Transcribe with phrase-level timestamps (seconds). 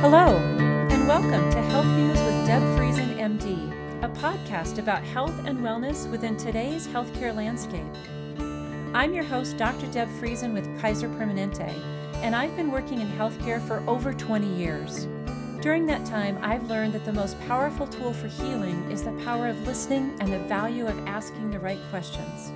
[0.00, 0.36] Hello,
[0.92, 6.08] and welcome to Health Views with Deb Friesen, MD, a podcast about health and wellness
[6.08, 7.82] within today's healthcare landscape.
[8.94, 9.88] I'm your host, Dr.
[9.88, 11.74] Deb Friesen with Kaiser Permanente,
[12.22, 15.08] and I've been working in healthcare for over 20 years.
[15.62, 19.48] During that time, I've learned that the most powerful tool for healing is the power
[19.48, 22.52] of listening and the value of asking the right questions.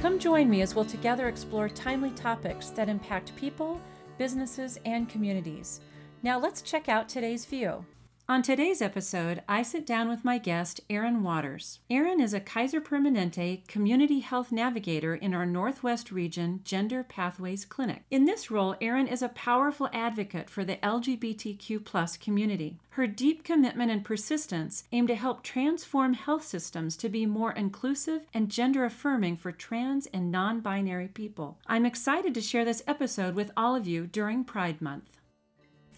[0.00, 3.80] Come join me as we'll together explore timely topics that impact people,
[4.18, 5.80] businesses, and communities.
[6.22, 7.84] Now let's check out today's view.
[8.30, 11.78] On today's episode, I sit down with my guest, Erin Waters.
[11.88, 18.02] Erin is a Kaiser Permanente community health navigator in our Northwest Region Gender Pathways Clinic.
[18.10, 22.76] In this role, Erin is a powerful advocate for the LGBTQ community.
[22.90, 28.26] Her deep commitment and persistence aim to help transform health systems to be more inclusive
[28.34, 31.58] and gender affirming for trans and non binary people.
[31.66, 35.17] I'm excited to share this episode with all of you during Pride Month.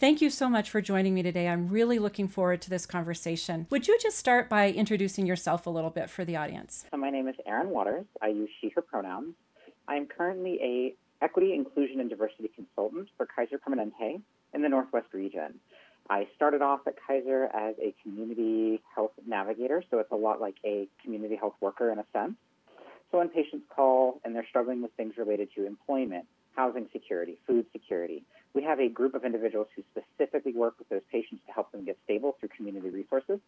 [0.00, 1.46] Thank you so much for joining me today.
[1.46, 3.66] I'm really looking forward to this conversation.
[3.68, 6.86] Would you just start by introducing yourself a little bit for the audience?
[6.90, 8.06] So my name is Erin Waters.
[8.22, 9.34] I use she, her pronouns.
[9.88, 14.22] I'm currently a equity, inclusion, and diversity consultant for Kaiser Permanente
[14.54, 15.60] in the Northwest region.
[16.08, 20.56] I started off at Kaiser as a community health navigator, so it's a lot like
[20.64, 22.36] a community health worker in a sense.
[23.10, 26.24] So when patients call and they're struggling with things related to employment,
[26.60, 28.22] housing security, food security,
[28.54, 31.84] we have a group of individuals who specifically work with those patients to help them
[31.86, 33.40] get stable through community resources.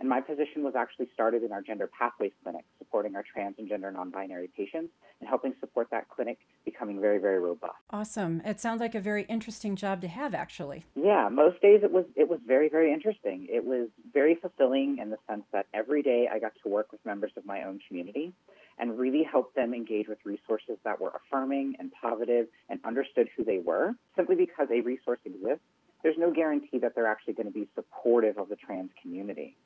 [0.00, 3.68] And my position was actually started in our Gender Pathways Clinic, supporting our trans and
[3.68, 7.74] gender non binary patients and helping support that clinic becoming very, very robust.
[7.90, 8.40] Awesome.
[8.44, 10.84] It sounds like a very interesting job to have, actually.
[10.94, 13.48] Yeah, most days it was it was very, very interesting.
[13.50, 17.04] It was very fulfilling in the sense that every day I got to work with
[17.04, 18.32] members of my own community
[18.78, 23.44] and really help them engage with resources that were affirming and positive and understood who
[23.44, 23.94] they were.
[24.16, 25.64] Simply because a resource exists,
[26.02, 29.56] there's no guarantee that they're actually going to be supportive of the trans community.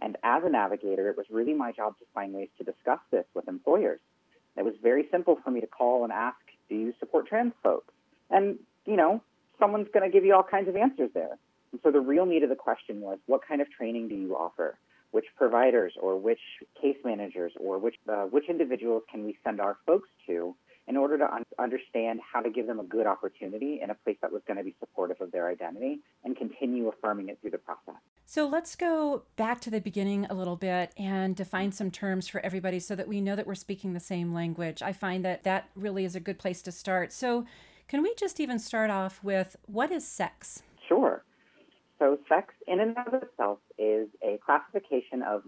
[0.00, 3.24] And as a navigator, it was really my job to find ways to discuss this
[3.34, 4.00] with employers.
[4.56, 6.36] It was very simple for me to call and ask,
[6.68, 7.92] Do you support trans folks?
[8.30, 9.22] And, you know,
[9.58, 11.38] someone's going to give you all kinds of answers there.
[11.72, 14.36] And so the real meat of the question was, What kind of training do you
[14.36, 14.76] offer?
[15.16, 16.44] Which providers or which
[16.78, 20.54] case managers or which uh, which individuals can we send our folks to
[20.88, 24.18] in order to un- understand how to give them a good opportunity in a place
[24.20, 27.56] that was going to be supportive of their identity and continue affirming it through the
[27.56, 27.98] process.
[28.26, 32.44] So let's go back to the beginning a little bit and define some terms for
[32.44, 34.82] everybody so that we know that we're speaking the same language.
[34.82, 37.10] I find that that really is a good place to start.
[37.10, 37.46] So,
[37.88, 40.62] can we just even start off with what is sex?
[40.88, 41.22] Sure.
[41.98, 45.42] So, sex in and of itself is a classification of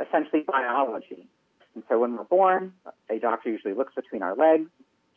[0.00, 1.26] essentially biology.
[1.74, 2.72] And so, when we're born,
[3.10, 4.70] a doctor usually looks between our legs,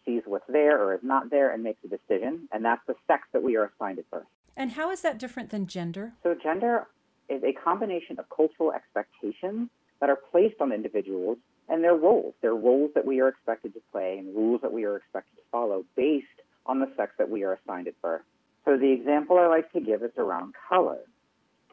[0.05, 2.47] sees what's there or is not there, and makes a decision.
[2.51, 4.25] And that's the sex that we are assigned at birth.
[4.55, 6.13] And how is that different than gender?
[6.23, 6.87] So, gender
[7.29, 9.69] is a combination of cultural expectations
[9.99, 11.37] that are placed on individuals
[11.69, 12.33] and their roles.
[12.41, 15.41] Their roles that we are expected to play and rules that we are expected to
[15.51, 16.27] follow based
[16.65, 18.21] on the sex that we are assigned at birth.
[18.67, 20.99] So the example I like to give is around color.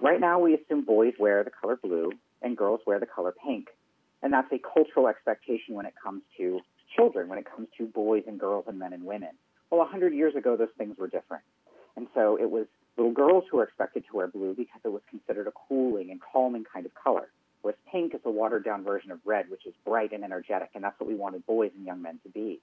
[0.01, 3.67] Right now, we assume boys wear the color blue and girls wear the color pink.
[4.23, 6.61] And that's a cultural expectation when it comes to
[6.95, 9.31] children, when it comes to boys and girls and men and women.
[9.71, 11.43] Well, 100 years ago, those things were different.
[11.97, 12.67] And so it was
[12.97, 16.21] little girls who were expected to wear blue because it was considered a cooling and
[16.21, 17.29] calming kind of color.
[17.63, 20.85] Whereas pink is a watered down version of red, which is bright and energetic, and
[20.85, 22.61] that's what we wanted boys and young men to be.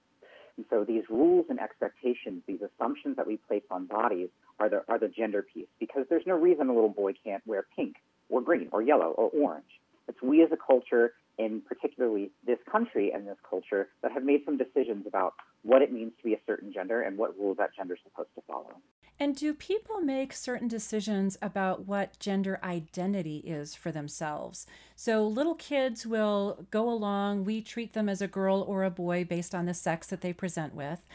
[0.56, 4.82] And so these rules and expectations, these assumptions that we place on bodies are the,
[4.88, 7.96] are the gender piece because there's no reason a little boy can't wear pink
[8.28, 9.64] or green or yellow or orange.
[10.08, 14.42] It's we as a culture, and particularly this country and this culture, that have made
[14.44, 17.70] some decisions about what it means to be a certain gender and what rules that
[17.74, 18.76] gender is supposed to follow.
[19.22, 24.66] And do people make certain decisions about what gender identity is for themselves?
[24.96, 29.22] So little kids will go along, we treat them as a girl or a boy
[29.22, 31.06] based on the sex that they present with.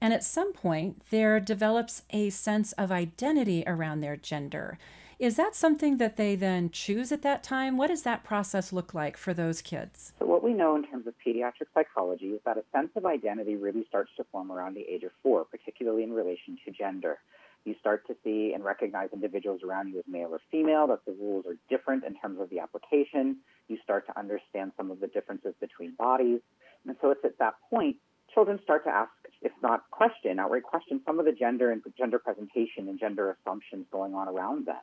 [0.00, 4.78] And at some point, there develops a sense of identity around their gender.
[5.18, 7.76] Is that something that they then choose at that time?
[7.76, 10.12] What does that process look like for those kids?
[10.20, 13.56] So, what we know in terms of pediatric psychology is that a sense of identity
[13.56, 17.18] really starts to form around the age of four, particularly in relation to gender
[17.66, 21.12] you start to see and recognize individuals around you as male or female, that the
[21.12, 23.38] rules are different in terms of the application.
[23.68, 26.40] You start to understand some of the differences between bodies.
[26.86, 27.96] And so it's at that point
[28.32, 29.10] children start to ask,
[29.42, 33.86] if not question, outright question some of the gender and gender presentation and gender assumptions
[33.90, 34.76] going on around them.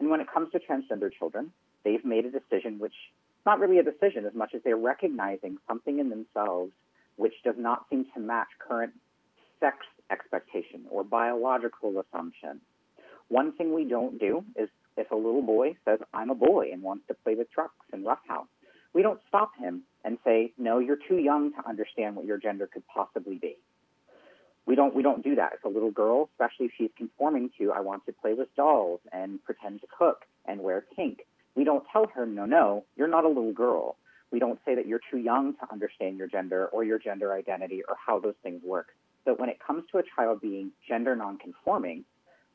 [0.00, 1.52] And when it comes to transgender children,
[1.84, 2.94] they've made a decision which
[3.46, 6.72] not really a decision as much as they're recognizing something in themselves
[7.16, 8.92] which does not seem to match current
[9.60, 9.76] sex
[10.10, 12.60] expectation or biological assumption
[13.28, 16.82] One thing we don't do is if a little boy says, I'm a boy and
[16.82, 18.48] wants to play with trucks and roughhouse,
[18.92, 22.66] we don't stop him and say, no, you're too young to understand what your gender
[22.66, 23.56] could possibly be.
[24.66, 25.54] We don't, we don't do that.
[25.54, 29.00] If a little girl, especially if she's conforming to, I want to play with dolls
[29.12, 31.26] and pretend to cook and wear pink,
[31.56, 33.96] we don't tell her, no, no, you're not a little girl.
[34.30, 37.82] We don't say that you're too young to understand your gender or your gender identity
[37.88, 38.88] or how those things work.
[39.24, 42.04] But when it comes to a child being gender nonconforming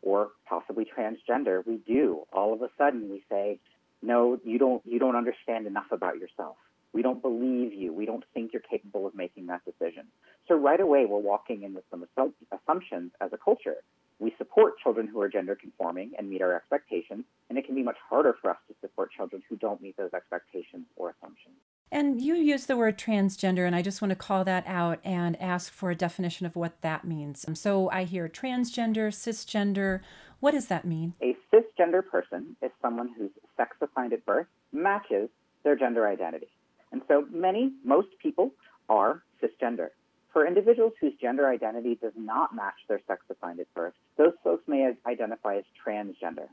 [0.01, 2.23] or possibly transgender, we do.
[2.31, 3.59] All of a sudden we say,
[4.01, 6.57] no, you don't, you don't understand enough about yourself.
[6.93, 7.93] We don't believe you.
[7.93, 10.05] We don't think you're capable of making that decision.
[10.47, 12.05] So right away, we're walking in with some
[12.51, 13.75] assumptions as a culture.
[14.19, 17.83] We support children who are gender conforming and meet our expectations, and it can be
[17.83, 21.57] much harder for us to support children who don't meet those expectations or assumptions.
[21.91, 25.41] And you use the word transgender, and I just want to call that out and
[25.41, 27.45] ask for a definition of what that means.
[27.47, 30.01] Um, so I hear transgender, cisgender.
[30.41, 31.13] What does that mean?
[31.21, 35.29] A cisgender person is someone whose sex assigned at birth matches
[35.63, 36.49] their gender identity.
[36.91, 38.51] And so many, most people
[38.89, 39.89] are cisgender.
[40.33, 44.63] For individuals whose gender identity does not match their sex assigned at birth, those folks
[44.67, 46.47] may identify as transgender.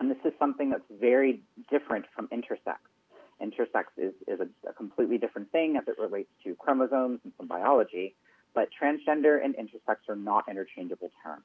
[0.00, 2.78] And this is something that's very different from intersex.
[3.58, 7.46] Intersex is, is a, a completely different thing as it relates to chromosomes and some
[7.46, 8.14] biology,
[8.54, 11.44] but transgender and intersex are not interchangeable terms.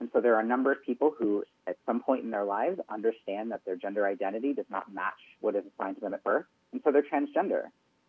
[0.00, 2.78] And so there are a number of people who, at some point in their lives,
[2.88, 6.46] understand that their gender identity does not match what is assigned to them at birth,
[6.72, 7.64] and so they're transgender.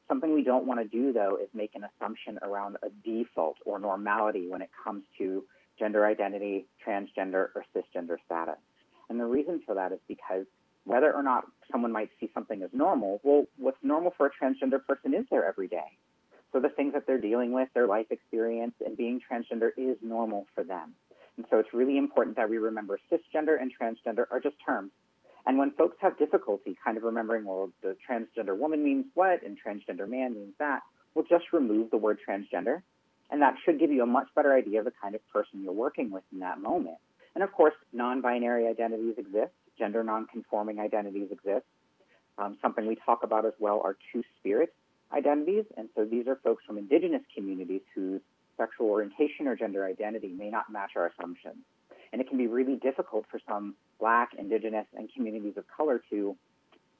[0.07, 3.79] Something we don't want to do, though, is make an assumption around a default or
[3.79, 5.43] normality when it comes to
[5.77, 8.57] gender identity, transgender, or cisgender status.
[9.09, 10.45] And the reason for that is because
[10.85, 14.83] whether or not someone might see something as normal, well, what's normal for a transgender
[14.85, 15.97] person is there every day.
[16.51, 20.47] So the things that they're dealing with, their life experience, and being transgender is normal
[20.55, 20.95] for them.
[21.37, 24.91] And so it's really important that we remember cisgender and transgender are just terms.
[25.45, 29.57] And when folks have difficulty kind of remembering, well, the transgender woman means what and
[29.57, 30.81] transgender man means that,
[31.13, 32.81] we'll just remove the word transgender.
[33.31, 35.71] And that should give you a much better idea of the kind of person you're
[35.71, 36.97] working with in that moment.
[37.35, 41.65] And of course, non binary identities exist, gender non conforming identities exist.
[42.37, 44.73] Um, something we talk about as well are two spirit
[45.11, 45.65] identities.
[45.77, 48.21] And so these are folks from indigenous communities whose
[48.57, 51.57] sexual orientation or gender identity may not match our assumptions.
[52.11, 56.35] And it can be really difficult for some Black, Indigenous, and communities of color to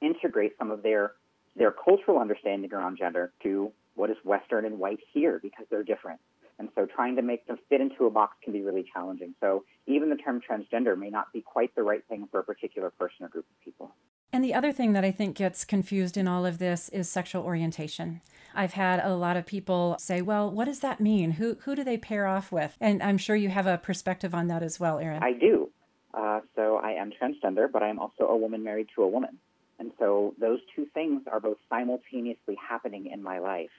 [0.00, 1.12] integrate some of their
[1.56, 6.20] their cultural understanding around gender to what is Western and white here because they're different.
[6.60, 9.34] And so trying to make them fit into a box can be really challenging.
[9.40, 12.90] So even the term transgender may not be quite the right thing for a particular
[12.90, 13.94] person or group of people.
[14.30, 17.42] And the other thing that I think gets confused in all of this is sexual
[17.44, 18.20] orientation.
[18.54, 21.32] I've had a lot of people say, well, what does that mean?
[21.32, 22.76] Who, who do they pair off with?
[22.78, 25.22] And I'm sure you have a perspective on that as well, Erin.
[25.22, 25.70] I do.
[26.12, 29.38] Uh, so I am transgender, but I am also a woman married to a woman.
[29.78, 33.70] And so those two things are both simultaneously happening in my life.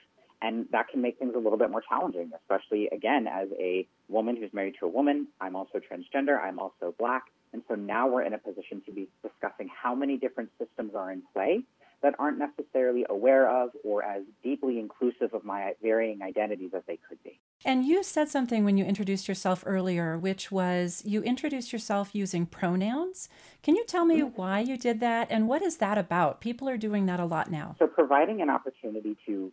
[0.42, 4.36] And that can make things a little bit more challenging, especially again, as a woman
[4.36, 5.28] who's married to a woman.
[5.40, 6.38] I'm also transgender.
[6.42, 7.22] I'm also black.
[7.52, 11.12] And so now we're in a position to be discussing how many different systems are
[11.12, 11.62] in play
[12.02, 16.98] that aren't necessarily aware of or as deeply inclusive of my varying identities as they
[17.08, 17.38] could be.
[17.64, 22.44] And you said something when you introduced yourself earlier, which was you introduced yourself using
[22.44, 23.28] pronouns.
[23.62, 24.34] Can you tell me mm-hmm.
[24.34, 26.40] why you did that and what is that about?
[26.40, 27.76] People are doing that a lot now.
[27.78, 29.52] So, providing an opportunity to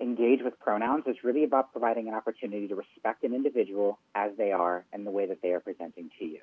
[0.00, 4.52] engage with pronouns is really about providing an opportunity to respect an individual as they
[4.52, 6.40] are and the way that they are presenting to you.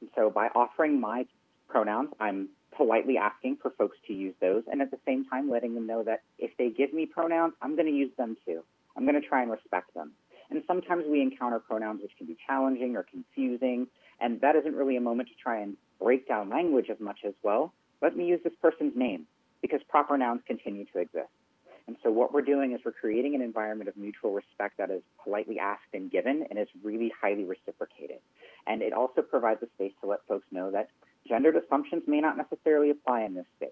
[0.00, 1.26] And so, by offering my
[1.68, 5.74] pronouns, I'm politely asking for folks to use those and at the same time letting
[5.74, 8.62] them know that if they give me pronouns, I'm going to use them too.
[8.96, 10.12] I'm going to try and respect them.
[10.50, 13.86] And sometimes we encounter pronouns which can be challenging or confusing,
[14.20, 17.34] and that isn't really a moment to try and break down language as much as,
[17.42, 17.72] well,
[18.02, 19.26] let me use this person's name
[19.62, 21.28] because proper nouns continue to exist.
[21.86, 25.02] And so what we're doing is we're creating an environment of mutual respect that is
[25.22, 28.18] politely asked and given and is really highly reciprocated.
[28.66, 30.90] And it also provides a space to let folks know that
[31.28, 33.70] gendered assumptions may not necessarily apply in this space.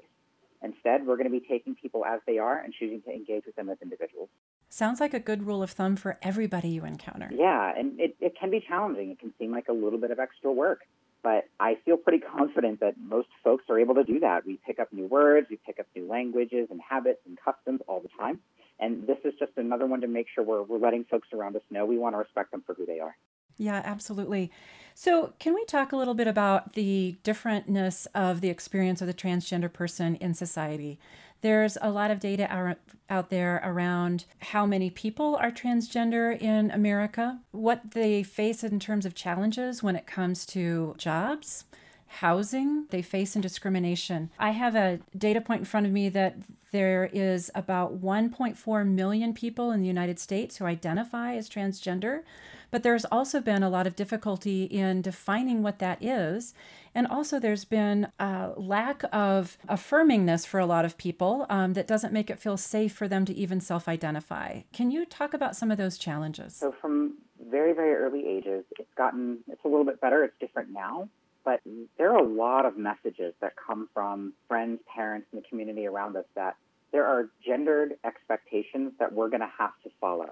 [0.62, 3.54] Instead, we're going to be taking people as they are and choosing to engage with
[3.54, 4.28] them as individuals.
[4.68, 7.30] Sounds like a good rule of thumb for everybody you encounter.
[7.32, 9.10] Yeah, and it, it can be challenging.
[9.10, 10.80] It can seem like a little bit of extra work,
[11.28, 14.46] but I feel pretty confident that most folks are able to do that.
[14.46, 18.00] We pick up new words, we pick up new languages and habits and customs all
[18.00, 18.40] the time.
[18.80, 21.60] And this is just another one to make sure we're, we're letting folks around us
[21.70, 23.14] know we want to respect them for who they are.
[23.58, 24.50] Yeah, absolutely.
[24.94, 29.12] So, can we talk a little bit about the differentness of the experience of the
[29.12, 30.98] transgender person in society?
[31.40, 32.76] There's a lot of data
[33.08, 39.06] out there around how many people are transgender in America, what they face in terms
[39.06, 41.64] of challenges when it comes to jobs,
[42.06, 44.30] housing they face in discrimination.
[44.38, 46.36] I have a data point in front of me that
[46.72, 52.22] there is about 1.4 million people in the United States who identify as transgender,
[52.70, 56.54] but there's also been a lot of difficulty in defining what that is.
[56.94, 61.74] And also, there's been a lack of affirming this for a lot of people um,
[61.74, 64.62] that doesn't make it feel safe for them to even self identify.
[64.72, 66.56] Can you talk about some of those challenges?
[66.56, 67.18] So, from
[67.50, 70.24] very, very early ages, it's gotten, it's a little bit better.
[70.24, 71.08] It's different now
[71.48, 71.60] but
[71.96, 76.14] there are a lot of messages that come from friends, parents, and the community around
[76.14, 76.56] us that
[76.92, 80.30] there are gendered expectations that we're going to have to follow.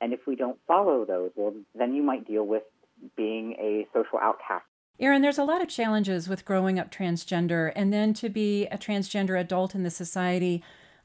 [0.00, 2.62] And if we don't follow those, well, then you might deal with
[3.16, 4.64] being a social outcast.
[5.00, 8.76] Erin, there's a lot of challenges with growing up transgender, and then to be a
[8.76, 10.62] transgender adult in the society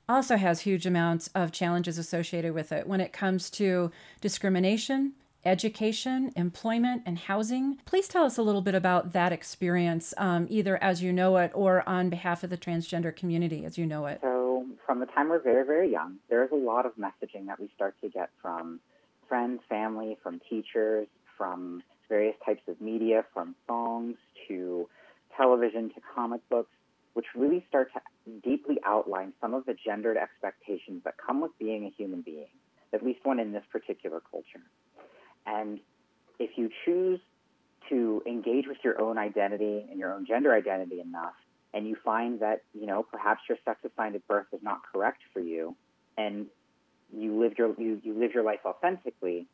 [0.09, 5.13] also has huge amounts of challenges associated with it when it comes to discrimination,
[5.45, 7.77] education, employment, and housing.
[7.85, 11.51] Please tell us a little bit about that experience, um, either as you know it
[11.53, 14.19] or on behalf of the transgender community as you know it.
[14.21, 14.42] So,
[14.85, 17.95] from the time we're very, very young, there's a lot of messaging that we start
[18.01, 18.79] to get from
[19.27, 24.15] friends, family, from teachers, from various types of media, from songs
[24.47, 24.87] to
[25.35, 26.69] television to comic books,
[27.13, 28.01] which really start to
[28.43, 32.47] deeply outline some of the gendered expectations that come with being a human being,
[32.93, 34.61] at least one in this particular culture.
[35.45, 35.79] And
[36.39, 37.19] if you choose
[37.89, 41.33] to engage with your own identity and your own gender identity enough,
[41.73, 45.21] and you find that, you know, perhaps your sex assigned at birth is not correct
[45.33, 45.75] for you,
[46.17, 46.47] and
[47.15, 49.47] you live your you, you live your life authentically,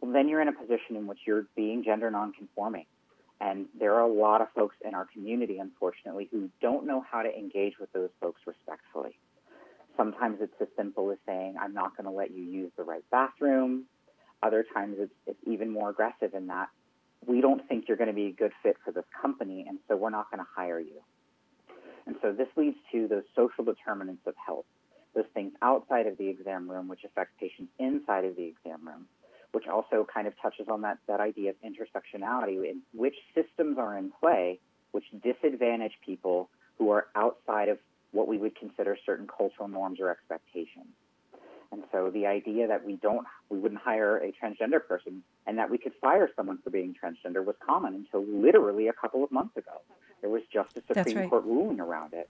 [0.00, 2.86] well, then you're in a position in which you're being gender nonconforming.
[3.40, 7.22] And there are a lot of folks in our community, unfortunately, who don't know how
[7.22, 9.16] to engage with those folks respectfully.
[9.96, 13.04] Sometimes it's as simple as saying, I'm not going to let you use the right
[13.12, 13.84] bathroom.
[14.42, 16.68] Other times it's, it's even more aggressive in that
[17.26, 19.96] we don't think you're going to be a good fit for this company, and so
[19.96, 21.02] we're not going to hire you.
[22.08, 24.64] And so this leads to those social determinants of health,
[25.14, 29.06] those things outside of the exam room which affect patients inside of the exam room,
[29.52, 33.96] which also kind of touches on that, that idea of intersectionality in which systems are
[33.96, 34.58] in play
[34.92, 36.48] which disadvantage people
[36.78, 37.78] who are outside of
[38.12, 40.88] what we would consider certain cultural norms or expectations.
[41.70, 45.68] And so the idea that we don't, we wouldn't hire a transgender person and that
[45.68, 49.58] we could fire someone for being transgender was common until literally a couple of months
[49.58, 49.82] ago.
[50.20, 51.30] There was just a Supreme right.
[51.30, 52.28] Court ruling around it.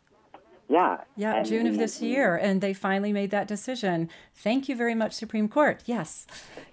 [0.69, 0.99] Yeah.
[1.17, 4.11] Yeah, and June of this year, and they finally made that decision.
[4.35, 5.83] Thank you very much, Supreme Court.
[5.87, 6.27] Yes.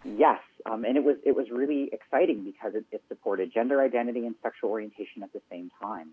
[0.04, 4.26] Yes, um, and it was it was really exciting because it, it supported gender identity
[4.26, 6.10] and sexual orientation at the same time,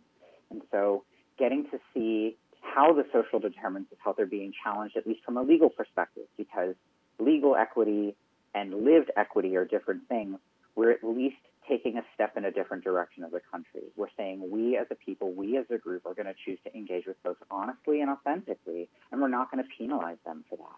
[0.51, 1.05] and so
[1.39, 5.37] getting to see how the social determinants of health are being challenged, at least from
[5.37, 6.75] a legal perspective, because
[7.19, 8.15] legal equity
[8.55, 10.39] and lived equity are different things.
[10.77, 11.37] We're at least
[11.69, 13.83] taking a step in a different direction as a country.
[13.97, 16.75] We're saying we as a people, we as a group are going to choose to
[16.77, 20.77] engage with folks honestly and authentically, and we're not going to penalize them for that.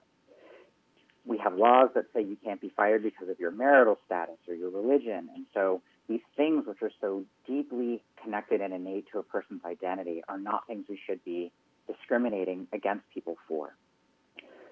[1.27, 4.55] We have laws that say you can't be fired because of your marital status or
[4.55, 5.31] your religion.
[5.35, 10.23] And so these things, which are so deeply connected and innate to a person's identity,
[10.29, 11.51] are not things we should be
[11.87, 13.75] discriminating against people for.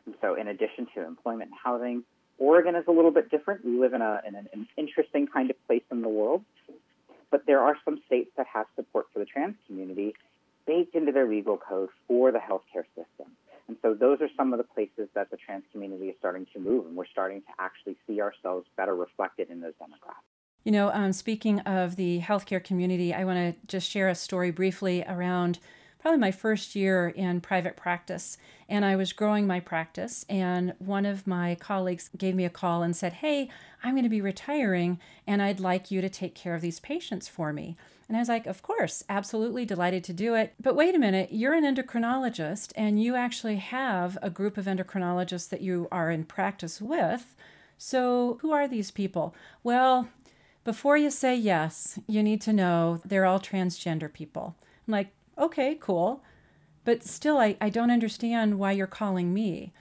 [0.05, 2.05] And so, in addition to employment and housing,
[2.39, 3.65] Oregon is a little bit different.
[3.65, 6.45] We live in, a, in an, interesting kind of place in the world,
[7.31, 10.15] but there are some states that have support for the trans community
[10.67, 13.33] baked into their legal code for the healthcare system.
[13.69, 16.61] And so those are some of the places that the trans community is starting to
[16.61, 20.33] move, and we're starting to actually see ourselves better reflected in those demographics.
[20.65, 24.51] You know, um, speaking of the healthcare community, I want to just share a story
[24.51, 25.59] briefly around
[26.03, 28.37] probably my first year in private practice.
[28.69, 32.83] And I was growing my practice, and one of my colleagues gave me a call
[32.83, 33.49] and said, Hey,
[33.85, 37.29] I'm going to be retiring, and I'd like you to take care of these patients
[37.29, 37.77] for me.
[38.09, 40.55] And I was like, Of course, absolutely delighted to do it.
[40.61, 45.49] But wait a minute, you're an endocrinologist, and you actually have a group of endocrinologists
[45.51, 47.37] that you are in practice with.
[47.79, 49.37] So, who are these people?
[49.63, 50.09] Well,
[50.65, 54.57] before you say yes, you need to know they're all transgender people.
[54.87, 56.23] I'm like, okay, cool.
[56.85, 59.73] But still, I, I don't understand why you're calling me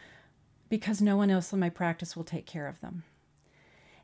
[0.69, 3.03] because no one else in my practice will take care of them.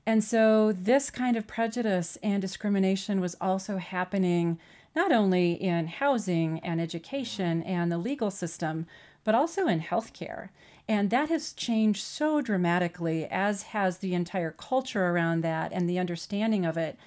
[0.06, 4.58] And so this kind of prejudice and discrimination was also happening
[4.96, 8.88] not only in housing and education and the legal system,
[9.24, 10.50] but also in healthcare.
[10.88, 16.00] And that has changed so dramatically, as has the entire culture around that and the
[16.00, 16.98] understanding of it.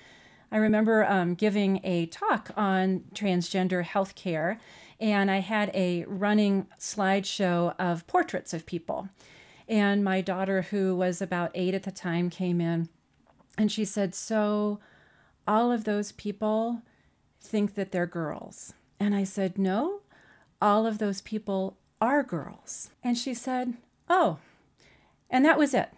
[0.52, 4.58] I remember um, giving a talk on transgender healthcare,
[4.98, 9.08] and I had a running slideshow of portraits of people.
[9.68, 12.88] And my daughter, who was about eight at the time, came in
[13.56, 14.80] and she said, So
[15.46, 16.82] all of those people
[17.40, 18.74] think that they're girls.
[18.98, 20.00] And I said, No,
[20.60, 22.90] all of those people are girls.
[23.04, 23.74] And she said,
[24.08, 24.38] Oh,
[25.28, 25.90] and that was it.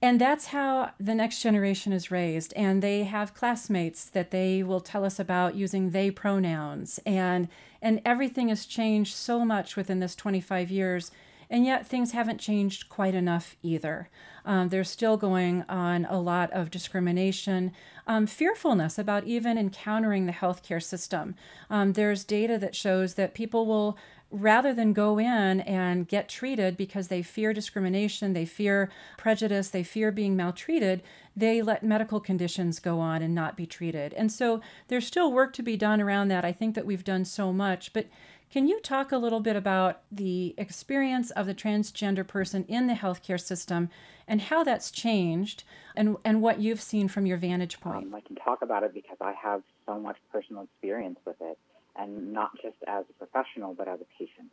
[0.00, 2.52] And that's how the next generation is raised.
[2.54, 7.00] And they have classmates that they will tell us about using they pronouns.
[7.04, 7.48] And,
[7.82, 11.10] and everything has changed so much within this 25 years.
[11.50, 14.08] And yet things haven't changed quite enough either.
[14.44, 17.72] Um, there's still going on a lot of discrimination,
[18.06, 21.34] um, fearfulness about even encountering the healthcare system.
[21.70, 23.98] Um, there's data that shows that people will
[24.30, 29.82] rather than go in and get treated because they fear discrimination, they fear prejudice, they
[29.82, 31.02] fear being maltreated,
[31.34, 34.12] they let medical conditions go on and not be treated.
[34.14, 36.44] And so there's still work to be done around that.
[36.44, 38.06] I think that we've done so much, but
[38.50, 42.94] can you talk a little bit about the experience of the transgender person in the
[42.94, 43.90] healthcare system
[44.26, 48.06] and how that's changed and, and what you've seen from your vantage point?
[48.06, 51.58] Um, I can talk about it because I have so much personal experience with it
[51.98, 54.52] and not just as a professional, but as a patient.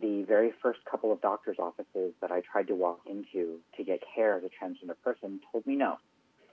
[0.00, 4.00] The very first couple of doctor's offices that I tried to walk into to get
[4.14, 5.96] care as a transgender person told me no.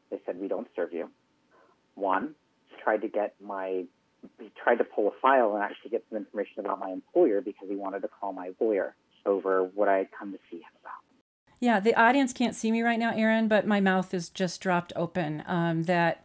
[0.10, 1.10] They said, We don't serve you.
[1.94, 2.36] One,
[2.84, 3.86] tried to get my
[4.64, 7.76] tried to pull a file and actually get some information about my employer because he
[7.76, 10.94] wanted to call my lawyer over what I had come to see him about.
[11.60, 14.94] Yeah, the audience can't see me right now, Erin, but my mouth is just dropped
[14.96, 15.44] open.
[15.48, 16.25] Um, that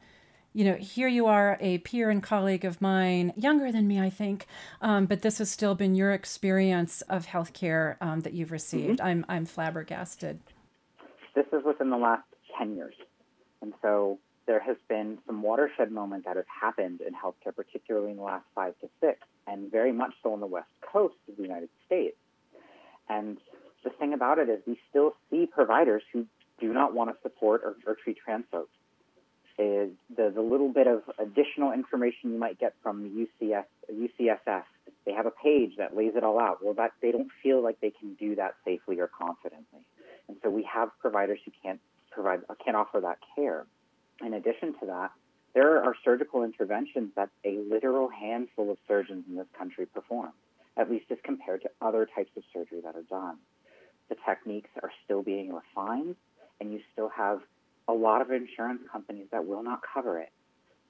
[0.53, 4.11] you know, here you are, a peer and colleague of mine, younger than me, I
[4.11, 4.47] think,
[4.81, 8.99] um, but this has still been your experience of healthcare um, that you've received.
[8.99, 9.07] Mm-hmm.
[9.07, 10.41] I'm, I'm flabbergasted.
[11.35, 12.25] This is within the last
[12.59, 12.95] 10 years.
[13.63, 18.17] And so there has been some watershed moments that have happened in healthcare, particularly in
[18.17, 21.43] the last five to six, and very much so on the West Coast of the
[21.43, 22.17] United States.
[23.09, 23.39] And
[23.85, 26.27] the thing about it is, we still see providers who
[26.61, 28.71] do not want to support or, or treat trans folks
[29.61, 34.63] is the, the little bit of additional information you might get from UCS, UCSF.
[35.05, 36.65] They have a page that lays it all out.
[36.65, 39.81] Well, that they don't feel like they can do that safely or confidently,
[40.29, 41.81] and so we have providers who can't
[42.11, 43.67] provide can't offer that care.
[44.25, 45.11] In addition to that,
[45.55, 50.33] there are surgical interventions that a literal handful of surgeons in this country perform,
[50.77, 53.37] at least as compared to other types of surgery that are done.
[54.09, 56.17] The techniques are still being refined,
[56.61, 57.41] and you still have
[57.91, 60.31] a lot of insurance companies that will not cover it.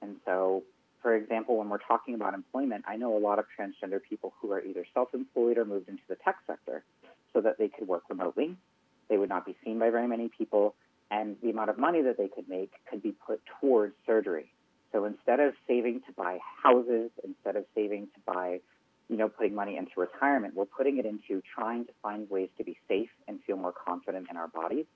[0.02, 0.62] And so,
[1.02, 4.52] for example, when we're talking about employment, I know a lot of transgender people who
[4.52, 6.84] are either self employed or moved into the tech sector
[7.32, 8.56] so that they could work remotely.
[9.08, 10.74] They would not be seen by very many people,
[11.10, 14.52] and the amount of money that they could make could be put towards surgery.
[14.92, 18.60] So instead of saving to buy houses, instead of saving to buy,
[19.08, 22.64] you know, putting money into retirement, we're putting it into trying to find ways to
[22.64, 24.86] be safe and feel more confident in our bodies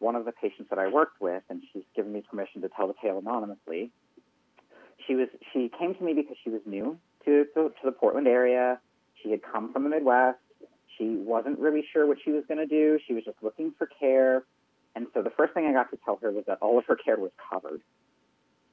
[0.00, 2.88] one of the patients that I worked with, and she's given me permission to tell
[2.88, 3.90] the tale anonymously.
[5.06, 8.26] She was she came to me because she was new to, to, to the Portland
[8.26, 8.80] area.
[9.22, 10.38] She had come from the Midwest.
[10.98, 12.98] She wasn't really sure what she was going to do.
[13.06, 14.44] She was just looking for care.
[14.94, 16.96] And so the first thing I got to tell her was that all of her
[16.96, 17.80] care was covered.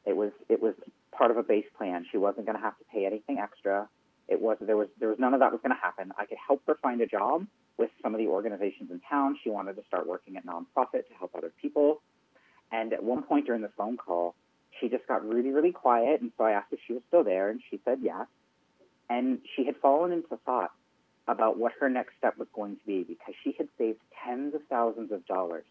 [0.05, 0.73] It was it was
[1.11, 2.05] part of a base plan.
[2.11, 3.89] She wasn't going to have to pay anything extra.
[4.27, 6.11] It was there was there was none of that was going to happen.
[6.17, 7.45] I could help her find a job
[7.77, 9.37] with some of the organizations in town.
[9.43, 12.01] She wanted to start working at nonprofit to help other people.
[12.71, 14.35] And at one point during the phone call,
[14.79, 16.21] she just got really, really quiet.
[16.21, 18.27] And so I asked if she was still there, and she said yes.
[19.09, 20.71] And she had fallen into thought
[21.27, 24.61] about what her next step was going to be because she had saved tens of
[24.69, 25.65] thousands of dollars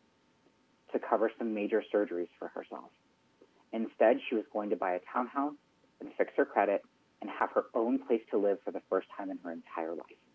[0.93, 2.91] to cover some major surgeries for herself.
[3.73, 5.55] Instead, she was going to buy a townhouse
[6.01, 6.83] and fix her credit
[7.21, 10.26] and have her own place to live for the first time in her entire life.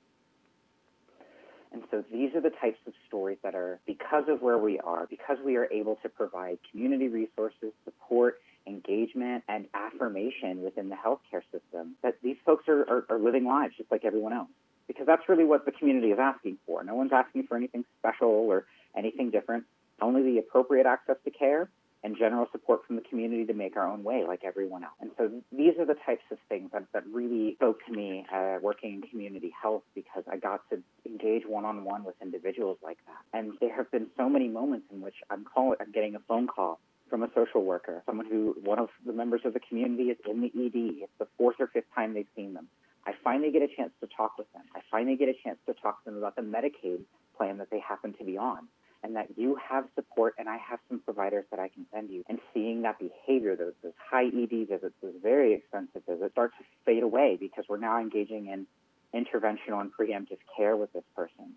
[1.71, 5.07] And so these are the types of stories that are, because of where we are,
[5.09, 11.41] because we are able to provide community resources, support, engagement, and affirmation within the healthcare
[11.51, 14.49] system, that these folks are, are, are living lives just like everyone else.
[14.87, 16.83] Because that's really what the community is asking for.
[16.83, 19.63] No one's asking for anything special or anything different,
[20.01, 21.69] only the appropriate access to care
[22.03, 24.93] and general support from the community to make our own way like everyone else.
[25.01, 28.57] And so these are the types of things that, that really spoke to me uh,
[28.61, 33.37] working in community health because I got to engage one-on-one with individuals like that.
[33.37, 36.47] And there have been so many moments in which I'm calling, I'm getting a phone
[36.47, 40.17] call from a social worker, someone who, one of the members of the community is
[40.27, 41.03] in the ED.
[41.03, 42.67] It's the fourth or fifth time they've seen them.
[43.05, 44.63] I finally get a chance to talk with them.
[44.75, 47.01] I finally get a chance to talk to them about the Medicaid
[47.35, 48.67] plan that they happen to be on
[49.03, 52.23] and that you have support and I have some providers that I can send you.
[52.29, 56.65] And seeing that behavior, those, those high ED visits, those very expensive visits, start to
[56.85, 58.67] fade away because we're now engaging in
[59.13, 61.53] interventional and preemptive care with this person.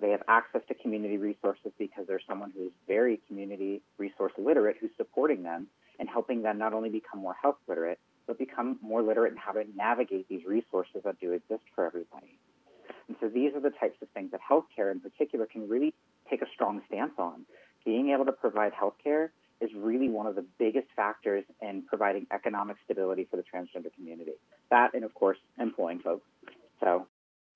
[0.00, 4.90] They have access to community resources because there's someone who's very community resource literate who's
[4.96, 5.66] supporting them
[6.00, 9.52] and helping them not only become more health literate, but become more literate in how
[9.52, 12.38] to navigate these resources that do exist for everybody.
[13.08, 15.92] And so these are the types of things that healthcare in particular can really
[16.32, 17.44] take a strong stance on.
[17.84, 19.28] Being able to provide healthcare
[19.60, 24.32] is really one of the biggest factors in providing economic stability for the transgender community.
[24.70, 26.26] That, and of course, employing folks.
[26.80, 27.06] So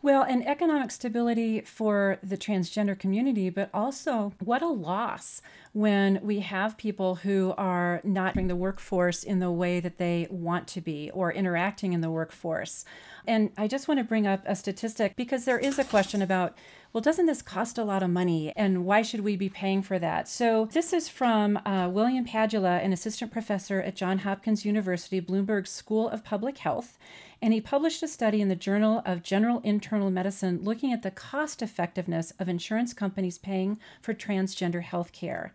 [0.03, 5.41] well, and economic stability for the transgender community, but also what a loss
[5.73, 10.29] when we have people who are not in the workforce in the way that they
[10.31, 12.85] want to be or interacting in the workforce.
[13.27, 16.57] And I just want to bring up a statistic because there is a question about
[16.97, 19.99] well, doesn't this cost a lot of money and why should we be paying for
[19.99, 20.27] that?
[20.27, 25.69] So, this is from uh, William Padula, an assistant professor at Johns Hopkins University Bloomberg
[25.69, 26.97] School of Public Health.
[27.43, 31.11] And he published a study in the Journal of General Internal Medicine looking at the
[31.11, 35.53] cost effectiveness of insurance companies paying for transgender health care.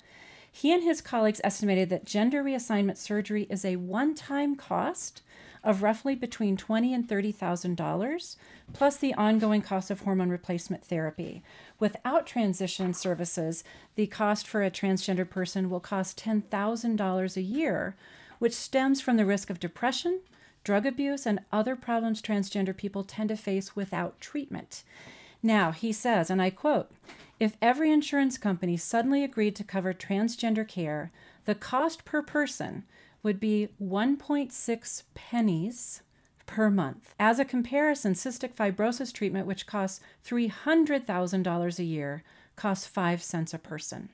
[0.52, 5.24] He and his colleagues estimated that gender reassignment surgery is a one time cost
[5.64, 8.38] of roughly between twenty and thirty thousand dollars,
[8.74, 11.44] plus the ongoing cost of hormone replacement therapy.
[11.80, 13.64] Without transition services,
[13.96, 17.96] the cost for a transgender person will cost ten thousand dollars a year,
[18.40, 20.22] which stems from the risk of depression,
[20.64, 24.84] drug abuse, and other problems transgender people tend to face without treatment.
[25.44, 26.92] Now, he says, and I quote,
[27.40, 31.12] if every insurance company suddenly agreed to cover transgender care,
[31.46, 32.84] the cost per person
[33.24, 36.02] would be 1.6 pennies
[36.46, 37.16] per month.
[37.20, 42.24] As a comparison, cystic fibrosis treatment, which costs $300,000 a year,
[42.56, 44.10] costs 5 cents a person.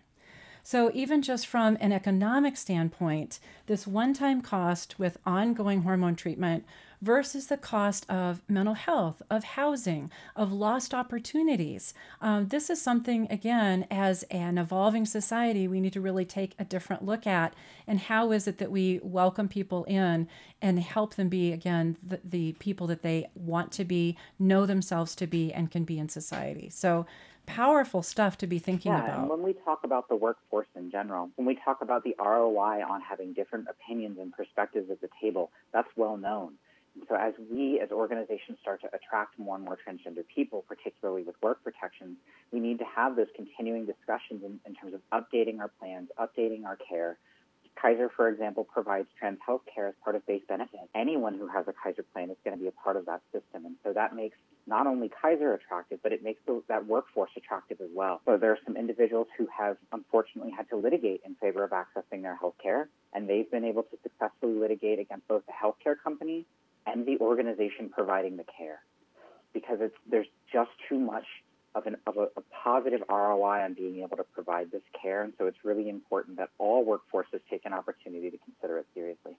[0.63, 6.65] So, even just from an economic standpoint, this one time cost with ongoing hormone treatment
[7.01, 11.93] versus the cost of mental health, of housing, of lost opportunities.
[12.21, 16.65] Um, this is something, again, as an evolving society, we need to really take a
[16.65, 17.53] different look at.
[17.86, 20.27] And how is it that we welcome people in
[20.62, 25.15] and help them be, again, the, the people that they want to be, know themselves
[25.15, 26.69] to be, and can be in society?
[26.69, 27.05] So,
[27.45, 29.19] powerful stuff to be thinking yeah, about.
[29.19, 32.83] And when we talk about the workforce in general, when we talk about the ROI
[32.83, 36.53] on having different opinions and perspectives at the table, that's well known.
[37.10, 41.36] So as we as organizations start to attract more and more transgender people, particularly with
[41.41, 42.17] work protections,
[42.51, 46.65] we need to have those continuing discussions in, in terms of updating our plans, updating
[46.65, 47.17] our care,
[47.81, 50.79] Kaiser, for example, provides trans health care as part of base benefit.
[50.95, 53.65] Anyone who has a Kaiser plan is going to be a part of that system.
[53.65, 57.79] And so that makes not only Kaiser attractive, but it makes the, that workforce attractive
[57.81, 58.21] as well.
[58.25, 62.21] So there are some individuals who have unfortunately had to litigate in favor of accessing
[62.23, 66.45] their health care, and they've been able to successfully litigate against both the healthcare company
[66.88, 68.80] and the organization providing the care
[69.54, 71.26] because it's, there's just too much
[71.76, 75.23] of, an, of a, a, positive ROI on being able to provide this care.
[75.23, 79.34] And so it's really important that all workforces take an opportunity to consider it seriously.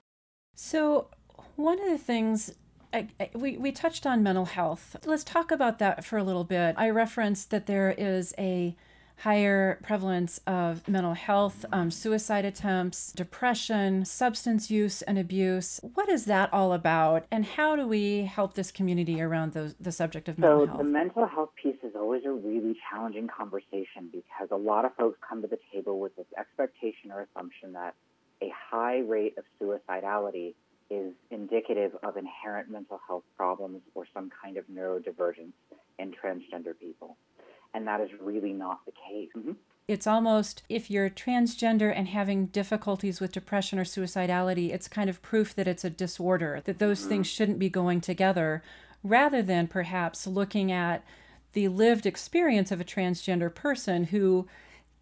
[0.55, 1.09] So,
[1.57, 2.55] one of the things
[2.93, 4.97] I, I, we, we touched on mental health.
[5.05, 6.75] Let's talk about that for a little bit.
[6.79, 8.77] I referenced that there is a
[9.19, 15.81] higher prevalence of mental health, um, suicide attempts, depression, substance use and abuse.
[15.95, 19.93] What is that all about, and how do we help this community around the, the
[19.93, 20.79] subject of mental so health?
[20.79, 24.95] So, the mental health piece is always a really challenging conversation because a lot of
[24.95, 27.95] folks come to the table with this expectation or assumption that
[28.41, 30.55] a high rate of suicidality
[30.91, 35.53] is indicative of inherent mental health problems or some kind of neurodivergence
[35.99, 37.17] in transgender people
[37.75, 39.31] and that is really not the case.
[39.37, 39.53] Mm-hmm.
[39.87, 45.23] It's almost if you're transgender and having difficulties with depression or suicidality, it's kind of
[45.23, 47.09] proof that it's a disorder, that those mm-hmm.
[47.09, 48.63] things shouldn't be going together,
[49.03, 51.05] rather than perhaps looking at
[51.55, 54.47] the lived experience of a transgender person who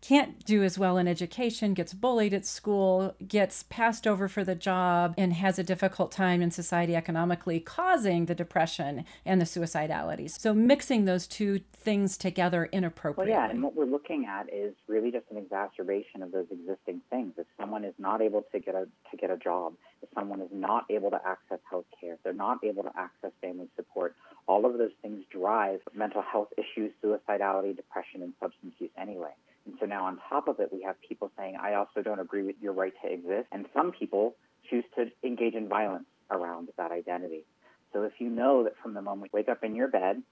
[0.00, 4.54] can't do as well in education, gets bullied at school, gets passed over for the
[4.54, 10.38] job, and has a difficult time in society economically, causing the depression and the suicidalities.
[10.38, 13.32] So mixing those two things together inappropriately.
[13.32, 17.00] Well, yeah, and what we're looking at is really just an exacerbation of those existing
[17.10, 17.32] things.
[17.36, 20.50] If someone is not able to get a to get a job, if someone is
[20.52, 24.14] not able to access health care, if they're not able to access family support,
[24.46, 29.30] all of those things drive mental health issues, suicidality, depression, and substance use anyway
[29.66, 32.42] And so now on top of it, we have people saying, I also don't agree
[32.42, 33.48] with your right to exist.
[33.52, 34.36] And some people
[34.70, 37.44] choose to engage in violence around that identity.
[37.92, 40.22] So if you know that from the moment you wake up in your bed,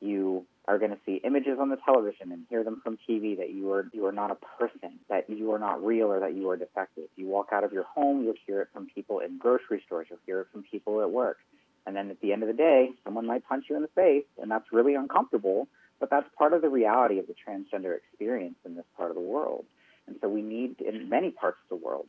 [0.00, 3.50] you are going to see images on the television and hear them from TV that
[3.50, 6.48] you are you are not a person, that you are not real, or that you
[6.50, 7.08] are defective.
[7.16, 10.20] You walk out of your home, you'll hear it from people in grocery stores, you'll
[10.26, 11.38] hear it from people at work,
[11.86, 14.26] and then at the end of the day, someone might punch you in the face,
[14.40, 15.68] and that's really uncomfortable.
[16.00, 19.22] But that's part of the reality of the transgender experience in this part of the
[19.22, 19.64] world,
[20.06, 22.06] and so we need in many parts of the world.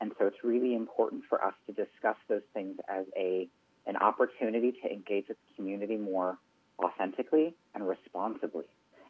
[0.00, 3.48] And so it's really important for us to discuss those things as a
[3.86, 6.38] an opportunity to engage with the community more
[6.82, 8.64] authentically and responsibly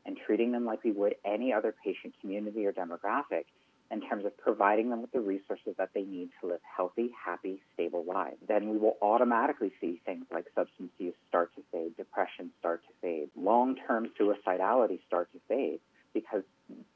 [0.05, 3.45] and treating them like we would any other patient community or demographic
[3.91, 7.61] in terms of providing them with the resources that they need to live healthy, happy,
[7.75, 8.37] stable lives.
[8.49, 12.93] Then we will automatically see things like substance use start to fade, depression start to
[13.01, 15.81] fade, long term suicidality start to fade
[16.13, 16.43] because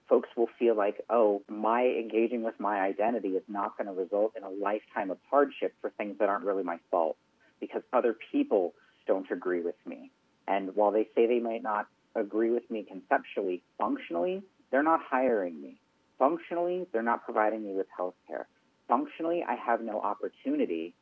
[0.09, 4.33] folks will feel like, oh, my engaging with my identity is not going to result
[4.37, 7.17] in a lifetime of hardship for things that aren't really my fault
[7.61, 8.75] because other people
[9.07, 10.11] don't agree with me.
[10.47, 15.61] And while they say they might not agree with me conceptually, functionally, they're not hiring
[15.61, 15.77] me.
[16.19, 18.49] Functionally, they're not providing me with health care.
[18.89, 20.95] Functionally, I have no opportunity.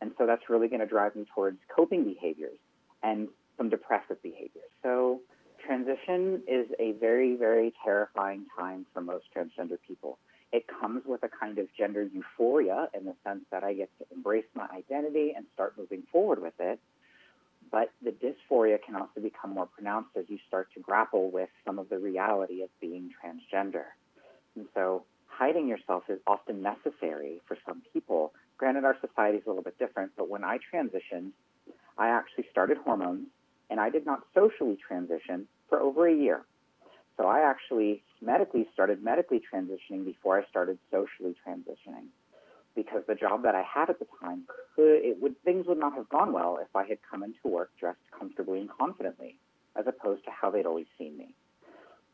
[0.00, 2.58] And so that's really going to drive me towards coping behaviors
[3.02, 4.70] and some depressive behaviors.
[4.82, 5.20] So
[5.64, 10.18] transition is a very, very terrifying time for most transgender people.
[10.52, 14.06] It comes with a kind of gender euphoria in the sense that I get to
[14.14, 16.78] embrace my identity and start moving forward with it.
[17.70, 21.78] But the dysphoria can also become more pronounced as you start to grapple with some
[21.78, 23.84] of the reality of being transgender.
[24.56, 28.32] And so hiding yourself is often necessary for some people.
[28.56, 31.30] Granted, our society is a little bit different, but when I transitioned,
[31.98, 33.26] I actually started hormones
[33.70, 36.44] and I did not socially transition for over a year.
[37.16, 42.06] So I actually medically started medically transitioning before I started socially transitioning
[42.74, 44.42] because the job that I had at the time
[44.74, 47.70] could it would things would not have gone well if I had come into work
[47.78, 49.38] dressed comfortably and confidently,
[49.76, 51.34] as opposed to how they'd always seen me.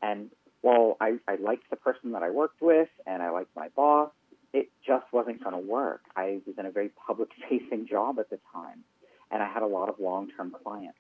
[0.03, 0.31] And
[0.63, 4.11] while I, I liked the person that I worked with and I liked my boss,
[4.53, 6.03] it just wasn't going to work.
[6.17, 8.85] I was in a very public facing job at the time,
[9.31, 10.99] and I had a lot of long term clients.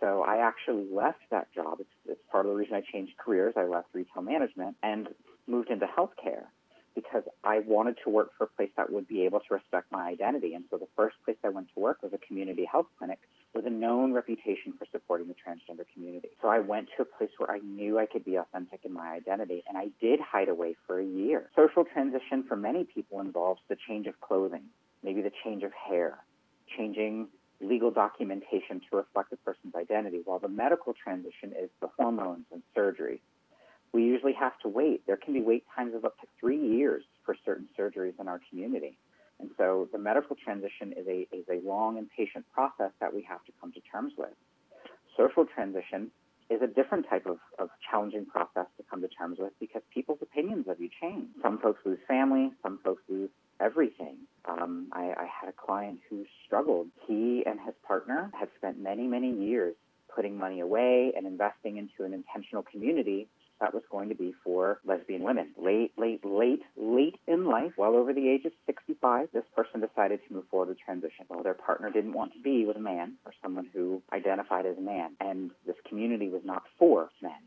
[0.00, 1.78] So I actually left that job.
[1.78, 3.54] It's, it's part of the reason I changed careers.
[3.56, 5.08] I left retail management and
[5.46, 6.46] moved into healthcare
[6.96, 10.08] because I wanted to work for a place that would be able to respect my
[10.08, 10.54] identity.
[10.54, 13.20] And so the first place I went to work was a community health clinic
[13.54, 16.28] with a known reputation for supporting the transgender community.
[16.40, 19.12] So I went to a place where I knew I could be authentic in my
[19.12, 21.50] identity, and I did hide away for a year.
[21.54, 24.64] Social transition for many people involves the change of clothing,
[25.02, 26.18] maybe the change of hair,
[26.76, 27.28] changing
[27.60, 32.62] legal documentation to reflect a person's identity, while the medical transition is the hormones and
[32.74, 33.20] surgery
[33.92, 35.06] we usually have to wait.
[35.06, 38.40] There can be wait times of up to three years for certain surgeries in our
[38.48, 38.96] community.
[39.42, 43.22] And so the medical transition is a, is a long and patient process that we
[43.28, 44.30] have to come to terms with.
[45.16, 46.10] Social transition
[46.48, 50.18] is a different type of, of challenging process to come to terms with because people's
[50.22, 51.26] opinions of you change.
[51.42, 54.16] Some folks lose family, some folks lose everything.
[54.44, 56.88] Um, I, I had a client who struggled.
[57.06, 59.74] He and his partner had spent many, many years
[60.14, 63.28] putting money away and investing into an intentional community
[63.62, 65.52] that was going to be for lesbian women.
[65.56, 70.20] Late, late, late, late in life, well over the age of 65, this person decided
[70.26, 71.24] to move forward with transition.
[71.28, 74.76] Well, their partner didn't want to be with a man or someone who identified as
[74.76, 77.40] a man, and this community was not for men.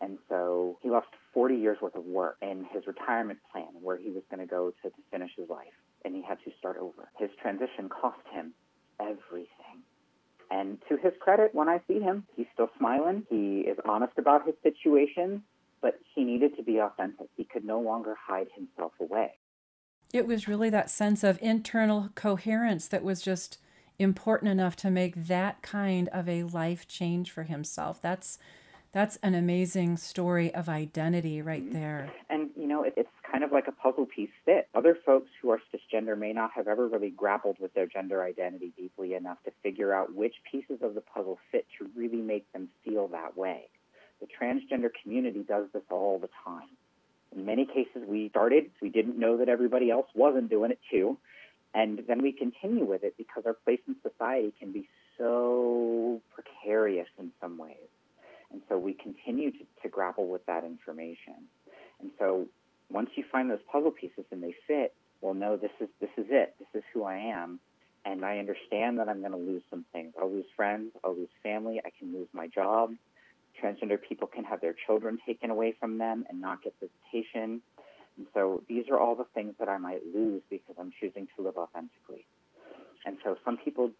[0.00, 4.10] And so he lost 40 years worth of work in his retirement plan where he
[4.10, 5.72] was going to go to, to finish his life,
[6.04, 7.08] and he had to start over.
[7.18, 8.52] His transition cost him
[8.98, 9.46] everything.
[10.50, 13.26] And to his credit, when I see him, he's still smiling.
[13.30, 15.42] He is honest about his situation
[15.82, 17.28] but he needed to be authentic.
[17.36, 19.32] He could no longer hide himself away.
[20.12, 23.58] It was really that sense of internal coherence that was just
[23.98, 28.00] important enough to make that kind of a life change for himself.
[28.00, 28.38] That's
[28.92, 31.72] that's an amazing story of identity right mm-hmm.
[31.72, 32.12] there.
[32.28, 34.68] And you know, it, it's kind of like a puzzle piece fit.
[34.74, 38.72] Other folks who are cisgender may not have ever really grappled with their gender identity
[38.76, 42.68] deeply enough to figure out which pieces of the puzzle fit to really make them
[42.84, 43.68] feel that way.
[44.22, 46.68] The transgender community does this all the time.
[47.34, 51.18] In many cases, we started, we didn't know that everybody else wasn't doing it too.
[51.74, 57.08] And then we continue with it because our place in society can be so precarious
[57.18, 57.90] in some ways.
[58.52, 61.48] And so we continue to, to grapple with that information.
[62.00, 62.46] And so
[62.90, 66.26] once you find those puzzle pieces and they fit, well, no, this is this is
[66.30, 66.54] it.
[66.58, 67.60] This is who I am,
[68.04, 70.12] and I understand that I'm going to lose some things.
[70.20, 70.90] I'll lose friends.
[71.04, 71.80] I'll lose family.
[71.84, 72.92] I can lose my job
[73.62, 77.62] transgender people can have their children taken away from them and not get visitation.
[78.16, 81.42] And so these are all the things that I might lose because I'm choosing to
[81.42, 82.26] live authentically.
[83.04, 83.90] And so some people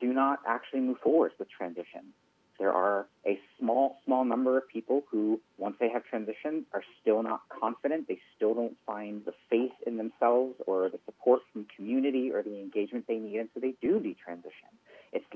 [0.00, 2.12] do not actually move forward with transition.
[2.58, 7.22] There are a small, small number of people who, once they have transitioned, are still
[7.22, 8.08] not confident.
[8.08, 12.60] They still don't find the faith in themselves or the support from community or the
[12.60, 14.41] engagement they need, and so they do detransition.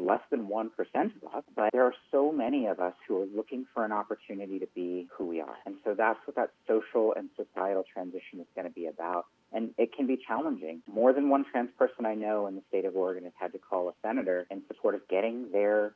[0.06, 3.66] Less than 1% of us, but there are so many of us who are looking
[3.74, 5.56] for an opportunity to be who we are.
[5.66, 9.26] And so that's what that social and societal transition is going to be about.
[9.52, 10.82] And it can be challenging.
[10.86, 13.58] More than one trans person I know in the state of Oregon has had to
[13.58, 15.92] call a senator in support of getting their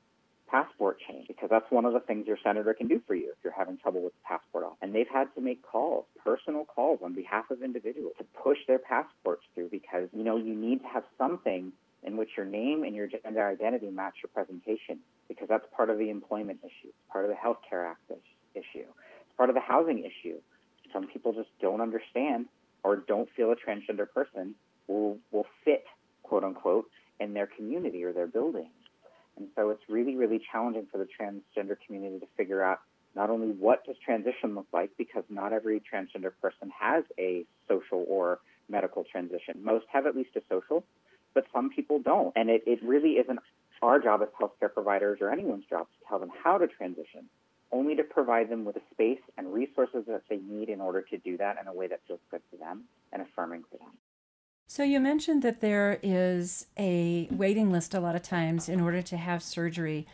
[0.50, 3.36] passport change because that's one of the things your senator can do for you if
[3.44, 4.64] you're having trouble with the passport.
[4.82, 8.80] And they've had to make calls, personal calls on behalf of individuals to push their
[8.80, 11.72] passports through because, you know, you need to have something
[12.10, 15.98] in which your name and your gender identity match your presentation because that's part of
[15.98, 18.10] the employment issue, it's part of the health care act
[18.54, 20.36] issue, it's part of the housing issue.
[20.92, 22.46] Some people just don't understand
[22.82, 24.56] or don't feel a transgender person
[24.88, 25.84] will, will fit,
[26.24, 26.86] quote unquote,
[27.20, 28.70] in their community or their building.
[29.36, 32.80] And so it's really, really challenging for the transgender community to figure out
[33.14, 38.04] not only what does transition look like, because not every transgender person has a social
[38.08, 39.54] or medical transition.
[39.62, 40.84] Most have at least a social,
[41.34, 42.32] but some people don't.
[42.36, 43.38] And it, it really isn't
[43.82, 47.28] our job as healthcare providers or anyone's job to tell them how to transition,
[47.72, 51.18] only to provide them with a space and resources that they need in order to
[51.18, 53.92] do that in a way that feels good for them and affirming for them.
[54.66, 59.02] So, you mentioned that there is a waiting list a lot of times in order
[59.02, 60.06] to have surgery.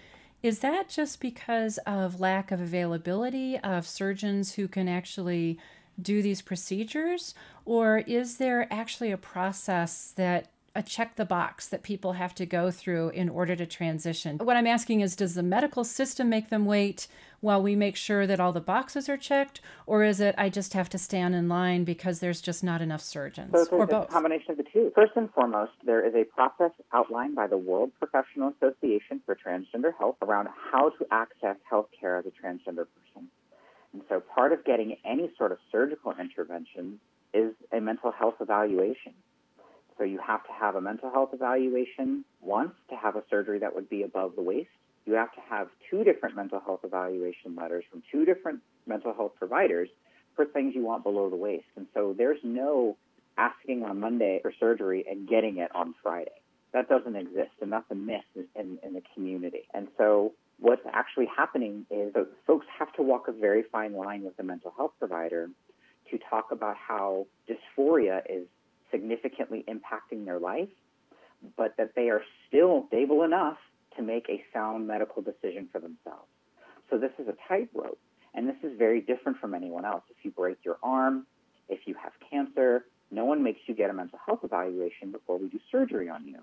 [0.42, 5.59] Is that just because of lack of availability of surgeons who can actually
[6.00, 7.35] do these procedures?
[7.66, 12.47] Or is there actually a process that a check the box that people have to
[12.47, 14.39] go through in order to transition.
[14.39, 17.09] What I'm asking is does the medical system make them wait
[17.41, 20.75] while we make sure that all the boxes are checked or is it I just
[20.75, 24.11] have to stand in line because there's just not enough surgeons so or both?
[24.11, 24.93] a combination of the two.
[24.95, 29.93] First and foremost, there is a process outlined by the World Professional Association for Transgender
[29.99, 33.29] Health around how to access health care as a transgender person.
[33.95, 37.01] And so part of getting any sort of surgical intervention
[37.33, 39.15] is a mental health evaluation.
[39.99, 43.75] So you have to have a mental health evaluation once to have a surgery that
[43.75, 44.69] would be above the waist.
[45.07, 49.33] You have to have two different mental health evaluation letters from two different mental health
[49.39, 49.89] providers
[50.35, 51.67] for things you want below the waist.
[51.77, 52.97] And so there's no
[53.39, 56.31] asking on Monday for surgery and getting it on Friday.
[56.73, 59.63] That doesn't exist, and that's a myth in, in the community.
[59.73, 62.13] And so what's actually happening is
[62.47, 65.49] folks have to walk a very fine line with the mental health provider
[66.11, 68.47] to talk about how dysphoria is
[68.90, 70.68] significantly impacting their life,
[71.57, 73.59] but that they are still stable enough
[73.96, 76.29] to make a sound medical decision for themselves.
[76.90, 77.99] So this is a tightrope,
[78.35, 80.03] and this is very different from anyone else.
[80.11, 81.27] If you break your arm,
[81.68, 85.49] if you have cancer, no one makes you get a mental health evaluation before we
[85.49, 86.38] do surgery on you.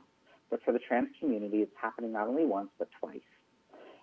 [0.49, 3.21] But for the trans community, it's happening not only once, but twice.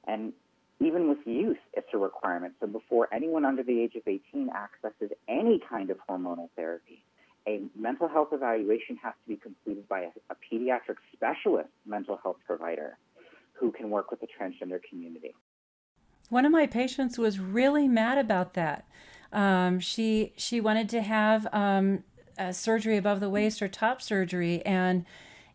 [0.06, 0.32] And
[0.80, 2.54] even with youth, it's a requirement.
[2.60, 7.04] So before anyone under the age of 18 accesses any kind of hormonal therapy,
[7.46, 12.36] a mental health evaluation has to be completed by a, a pediatric specialist mental health
[12.46, 12.98] provider
[13.52, 15.34] who can work with the transgender community.
[16.28, 18.86] One of my patients was really mad about that.
[19.32, 22.04] Um, she she wanted to have um,
[22.52, 25.04] surgery above the waist or top surgery, and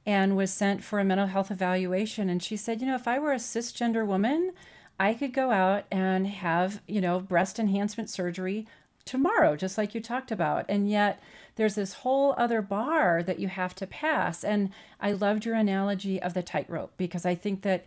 [0.06, 2.30] and was sent for a mental health evaluation.
[2.30, 4.52] And she said, you know, if I were a cisgender woman,
[5.00, 8.68] I could go out and have you know breast enhancement surgery
[9.06, 10.66] tomorrow, just like you talked about.
[10.68, 11.22] And yet
[11.56, 14.44] there's this whole other bar that you have to pass.
[14.44, 17.86] And I loved your analogy of the tightrope because I think that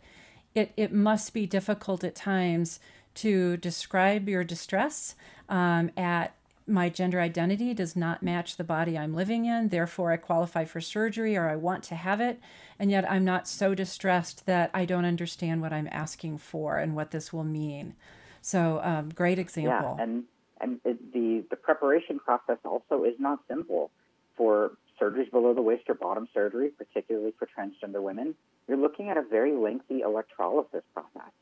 [0.55, 2.81] it, it must be difficult at times
[3.15, 5.17] to describe your distress
[5.49, 6.35] um, at
[6.69, 10.81] my gender identity does not match the body I'm living in, therefore I qualify for
[10.81, 12.39] surgery or I want to have it,
[12.79, 16.95] and yet I'm not so distressed that I don't understand what I'm asking for and
[16.95, 17.95] what this will mean.
[18.43, 19.97] So, um, great example.
[19.97, 20.25] Yeah, and
[20.61, 23.91] and the, the preparation process also is not simple.
[24.37, 28.35] For surgeries below the waist or bottom surgery, particularly for transgender women,
[28.67, 31.33] you're looking at a very lengthy electrolysis process.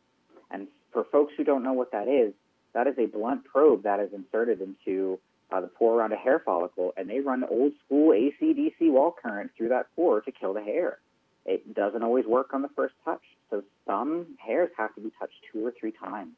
[0.51, 2.33] And for folks who don't know what that is,
[2.73, 5.19] that is a blunt probe that is inserted into
[5.51, 9.51] uh, the pore around a hair follicle, and they run old school AC/DC wall current
[9.57, 10.99] through that pore to kill the hair.
[11.45, 15.37] It doesn't always work on the first touch, so some hairs have to be touched
[15.53, 16.33] two or three times.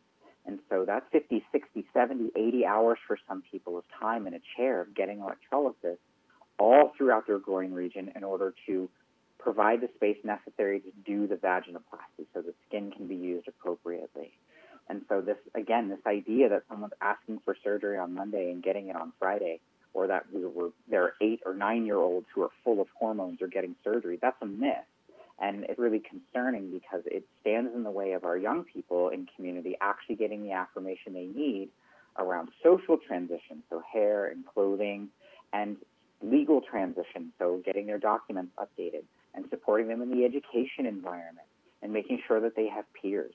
[0.49, 4.41] And so that's 50, 60, 70, 80 hours for some people of time in a
[4.57, 5.99] chair getting electrolysis
[6.59, 8.89] all throughout their groin region in order to
[9.39, 14.33] provide the space necessary to do the vaginoplasty so the skin can be used appropriately.
[14.89, 18.89] And so this again, this idea that someone's asking for surgery on Monday and getting
[18.89, 19.61] it on Friday,
[19.93, 22.89] or that we were there are eight or nine year olds who are full of
[22.99, 24.77] hormones or getting surgery, that's a myth.
[25.41, 29.27] And it's really concerning because it stands in the way of our young people in
[29.37, 31.69] community actually getting the affirmation they need
[32.19, 35.09] around social transition, so hair and clothing,
[35.53, 35.77] and
[36.21, 41.47] legal transition, so getting their documents updated and supporting them in the education environment
[41.83, 43.33] and making sure that they have peers.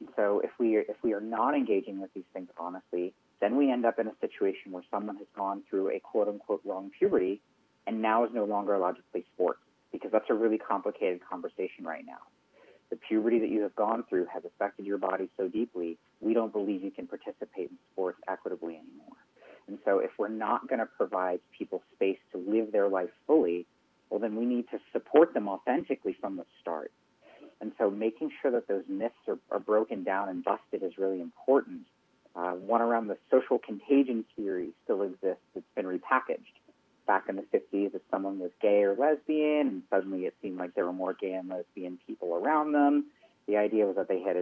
[0.00, 3.56] And so if we are, if we are not engaging with these things honestly, then
[3.56, 6.90] we end up in a situation where someone has gone through a quote unquote wrong
[6.98, 7.40] puberty
[7.86, 9.60] and now is no longer allowed to play sports
[9.92, 12.18] because that's a really complicated conversation right now.
[12.90, 16.52] The puberty that you have gone through has affected your body so deeply, we don't
[16.52, 19.16] believe you can participate in sports equitably anymore.
[19.68, 23.66] And so if we're not going to provide people space to live their life fully,
[24.10, 26.92] well, then we need to support them authentically from the start.
[27.60, 31.20] And so making sure that those myths are, are broken down and busted is really
[31.20, 31.82] important.
[32.36, 35.42] Uh, one around the social contagion theory still exists.
[35.54, 36.54] It's been repackaged.
[37.06, 40.74] Back in the 50s, if someone was gay or lesbian, and suddenly it seemed like
[40.74, 43.06] there were more gay and lesbian people around them,
[43.46, 44.36] the idea was that they had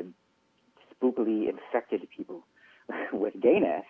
[0.93, 2.45] spookily infected people
[3.13, 3.85] with gayness.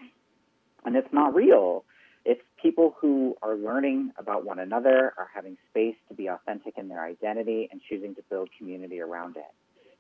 [0.85, 1.85] And it's not real.
[2.25, 6.89] It's people who are learning about one another, are having space to be authentic in
[6.89, 9.53] their identity, and choosing to build community around it.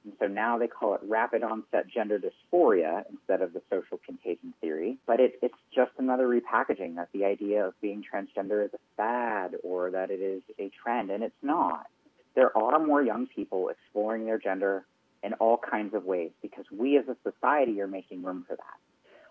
[0.05, 4.53] And so now they call it rapid onset gender dysphoria instead of the social contagion
[4.61, 4.99] theory.
[5.07, 9.57] But it, it's just another repackaging that the idea of being transgender is a fad
[9.63, 11.87] or that it is a trend, and it's not.
[12.35, 14.85] There are more young people exploring their gender
[15.23, 18.79] in all kinds of ways because we as a society are making room for that.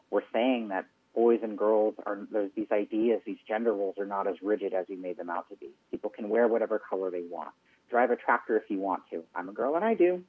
[0.09, 4.27] We're saying that boys and girls are there's these ideas, these gender roles are not
[4.27, 5.69] as rigid as we made them out to be.
[5.91, 7.49] People can wear whatever color they want,
[7.89, 9.23] drive a tractor if you want to.
[9.35, 10.23] I'm a girl and I do.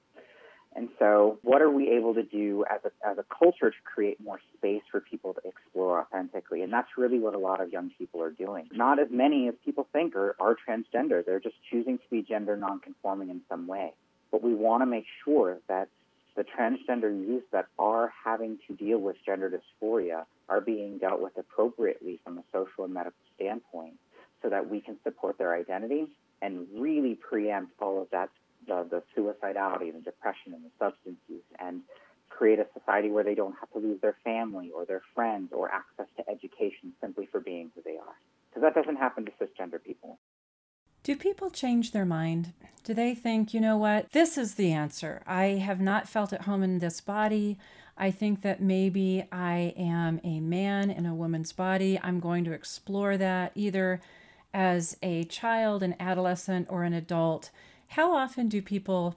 [0.77, 4.21] And so, what are we able to do as a, as a culture to create
[4.21, 6.63] more space for people to explore authentically?
[6.63, 8.69] And that's really what a lot of young people are doing.
[8.73, 11.25] Not as many as people think are, are transgender.
[11.25, 13.93] They're just choosing to be gender nonconforming in some way.
[14.33, 15.89] But we want to make sure that
[16.37, 21.37] the transgender youth that are having to deal with gender dysphoria are being dealt with
[21.39, 23.95] appropriately from a social and medical standpoint
[24.43, 26.09] so that we can support their identity
[26.43, 28.29] and really preempt all of that
[28.67, 31.83] the, the suicidality and the depression and the substance use and
[32.29, 35.71] create a society where they don't have to lose their family or their friends or
[35.71, 38.17] access to education simply for being who they are.
[38.51, 40.19] Because that doesn't happen to cisgender people.
[41.03, 42.55] Do people change their mind?
[42.83, 45.23] Do they think, you know what, this is the answer?
[45.27, 47.59] I have not felt at home in this body.
[47.97, 52.01] I think that maybe I am a man in a woman's body.
[52.03, 54.01] I'm going to explore that either
[54.55, 57.51] as a child, an adolescent, or an adult.
[57.89, 59.17] How often do people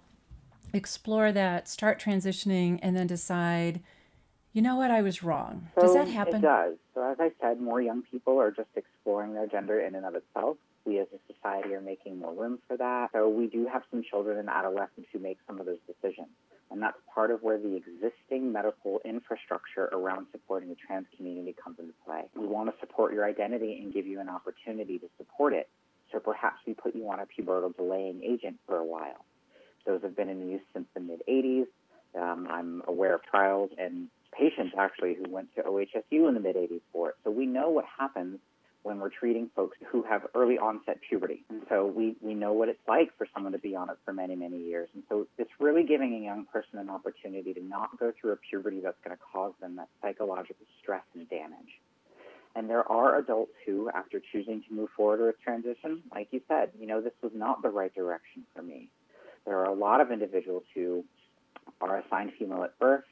[0.74, 3.82] explore that, start transitioning, and then decide,
[4.54, 5.70] you know what, I was wrong?
[5.76, 6.38] So does that happen?
[6.38, 6.76] It does.
[6.94, 10.16] So, as I said, more young people are just exploring their gender in and of
[10.16, 10.58] itself
[10.88, 13.10] we as a society are making more room for that.
[13.14, 16.30] So we do have some children and adolescents who make some of those decisions.
[16.72, 21.78] And that's part of where the existing medical infrastructure around supporting the trans community comes
[21.80, 22.24] into play.
[22.36, 25.70] We want to support your identity and give you an opportunity to support it.
[26.12, 29.26] So perhaps we put you on a pubertal delaying agent for a while.
[29.86, 31.68] Those have been in use since the mid 80s.
[32.16, 36.56] Um, I'm aware of trials and patients actually who went to OHSU in the mid
[36.56, 37.16] 80s for it.
[37.24, 38.40] So we know what happens
[38.84, 41.44] when we're treating folks who have early onset puberty.
[41.50, 44.14] And so we, we know what it's like for someone to be on it for
[44.14, 44.88] many, many years.
[44.94, 48.38] And so it's really giving a young person an opportunity to not go through a
[48.38, 51.77] puberty that's going to cause them that psychological stress and damage.
[52.58, 56.72] And there are adults who, after choosing to move forward with transition, like you said,
[56.80, 58.90] you know, this was not the right direction for me.
[59.46, 61.06] There are a lot of individuals who
[61.80, 63.04] are assigned female at birth.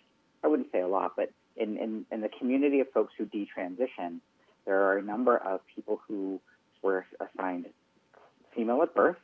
[0.43, 4.19] I wouldn't say a lot, but in, in, in the community of folks who detransition,
[4.65, 6.41] there are a number of people who
[6.81, 7.67] were assigned
[8.55, 9.17] female at birth.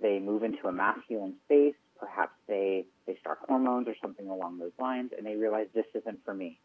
[0.00, 1.74] They move into a masculine space.
[1.98, 6.24] Perhaps they, they start hormones or something along those lines, and they realize this isn't
[6.24, 6.60] for me.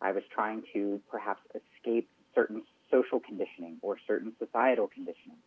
[0.00, 2.08] I was trying to perhaps escape
[2.38, 5.38] certain social conditioning or certain societal conditioning,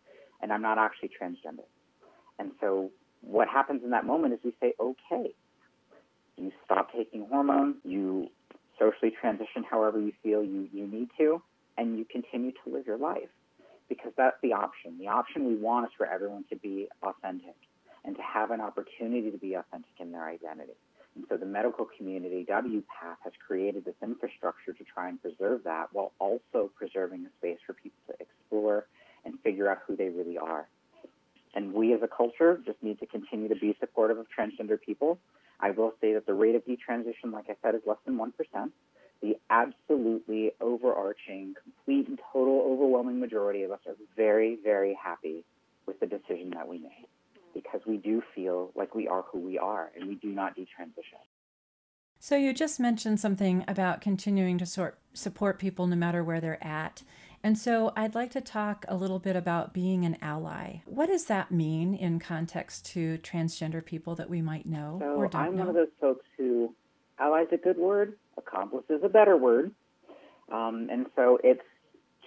[0.42, 1.66] and I'm not actually transgender.
[2.38, 5.34] And so what happens in that moment is we say, okay,
[6.38, 8.28] you stop taking hormones, you
[8.80, 11.42] socially transition however you feel you, you need to,
[11.78, 13.30] and you continue to live your life
[13.88, 14.98] because that's the option.
[15.00, 17.56] The option we want is for everyone to be authentic
[18.04, 20.74] and to have an opportunity to be authentic in their identity.
[21.16, 25.90] And so the medical community, WPATH, has created this infrastructure to try and preserve that
[25.92, 28.86] while also preserving a space for people to explore
[29.26, 30.68] and figure out who they really are.
[31.54, 35.20] And we as a culture just need to continue to be supportive of transgender people.
[35.60, 38.32] I will say that the rate of detransition, like I said, is less than 1%.
[39.22, 45.44] The absolutely overarching, complete and total overwhelming majority of us are very, very happy
[45.86, 47.08] with the decision that we made
[47.54, 51.22] because we do feel like we are who we are and we do not detransition.
[52.20, 56.64] So you just mentioned something about continuing to sort support people no matter where they're
[56.64, 57.02] at.
[57.44, 60.82] And so I'd like to talk a little bit about being an ally.
[60.86, 65.28] What does that mean in context to transgender people that we might know so or
[65.28, 65.40] don't know?
[65.40, 65.60] I'm know?
[65.62, 66.76] one of those folks who
[67.18, 69.72] ally is a good word, accomplice is a better word.
[70.52, 71.64] Um, and so it's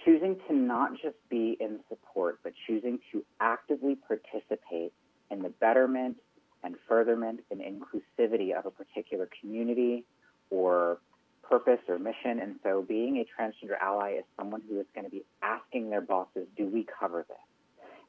[0.03, 4.91] choosing to not just be in support, but choosing to actively participate
[5.31, 6.17] in the betterment
[6.63, 10.03] and furtherment and inclusivity of a particular community
[10.49, 10.99] or
[11.43, 12.39] purpose or mission.
[12.39, 16.01] And so being a transgender ally is someone who is going to be asking their
[16.01, 17.37] bosses, do we cover this?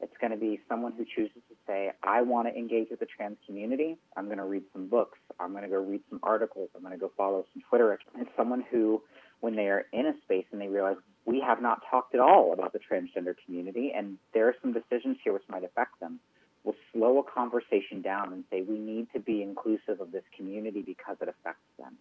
[0.01, 3.07] It's going to be someone who chooses to say, I want to engage with the
[3.07, 3.97] trans community.
[4.17, 5.19] I'm going to read some books.
[5.41, 6.69] I'm going to go read some articles.
[6.75, 7.99] I'm going to go follow some Twitter.
[8.19, 9.03] It's someone who,
[9.41, 12.53] when they are in a space and they realize we have not talked at all
[12.53, 16.21] about the transgender community and there are some decisions here which might affect them,
[16.67, 20.83] will slow a conversation down and say, we need to be inclusive of this community
[20.83, 21.97] because it affects them.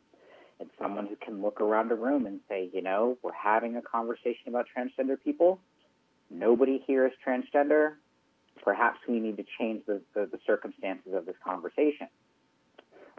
[0.60, 3.82] And someone who can look around a room and say, you know, we're having a
[3.82, 5.60] conversation about transgender people.
[6.32, 7.94] Nobody here is transgender.
[8.64, 12.08] Perhaps we need to change the, the, the circumstances of this conversation.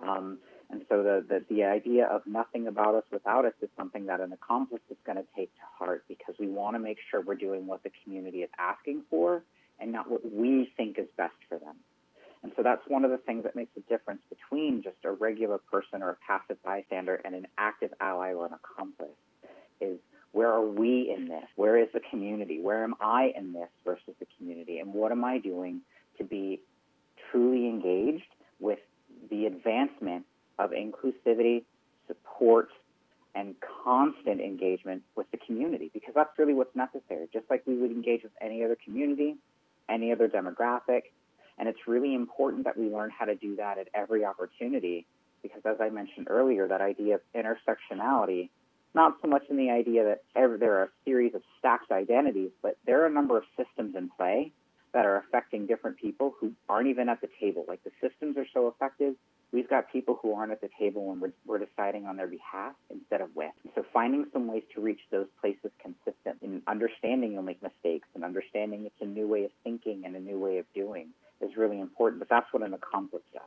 [0.02, 0.38] Um,
[0.68, 4.20] and so the, the, the idea of nothing about us without us is something that
[4.20, 7.36] an accomplice is going to take to heart because we want to make sure we're
[7.36, 9.44] doing what the community is asking for
[9.80, 11.76] and not what we think is best for them.
[12.42, 15.58] And so that's one of the things that makes a difference between just a regular
[15.58, 19.08] person or a passive bystander and an active ally or an accomplice
[19.80, 19.98] is
[20.32, 21.44] where are we in this?
[21.56, 22.60] Where is the community?
[22.60, 24.78] Where am I in this versus the community?
[24.78, 25.80] And what am I doing
[26.18, 26.60] to be
[27.30, 28.28] truly engaged
[28.60, 28.78] with
[29.30, 30.24] the advancement
[30.58, 31.64] of inclusivity,
[32.06, 32.68] support,
[33.34, 33.54] and
[33.84, 35.90] constant engagement with the community?
[35.92, 37.28] Because that's really what's necessary.
[37.32, 39.36] Just like we would engage with any other community,
[39.88, 41.02] any other demographic.
[41.58, 45.06] And it's really important that we learn how to do that at every opportunity
[45.42, 48.50] because, as I mentioned earlier, that idea of intersectionality,
[48.94, 52.50] not so much in the idea that every, there are a series of stacked identities,
[52.62, 54.52] but there are a number of systems in play
[54.92, 57.64] that are affecting different people who aren't even at the table.
[57.68, 59.14] Like the systems are so effective,
[59.52, 62.74] we've got people who aren't at the table when we're, we're deciding on their behalf
[62.90, 63.52] instead of with.
[63.74, 68.24] So finding some ways to reach those places consistent and understanding you'll make mistakes and
[68.24, 71.08] understanding it's a new way of thinking and a new way of doing
[71.40, 72.18] is really important.
[72.20, 73.42] But that's what an accomplice does.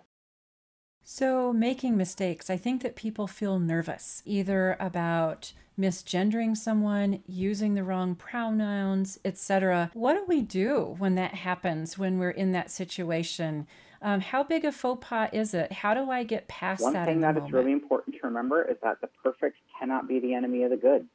[1.12, 7.84] So, making mistakes, I think that people feel nervous either about misgendering someone, using the
[7.84, 9.90] wrong pronouns, etc.
[9.94, 13.66] What do we do when that happens when we're in that situation?
[14.02, 15.72] Um, how big a faux pas is it?
[15.72, 17.00] How do I get past One that?
[17.00, 20.34] One thing that is really important to remember is that the perfect cannot be the
[20.34, 21.08] enemy of the good.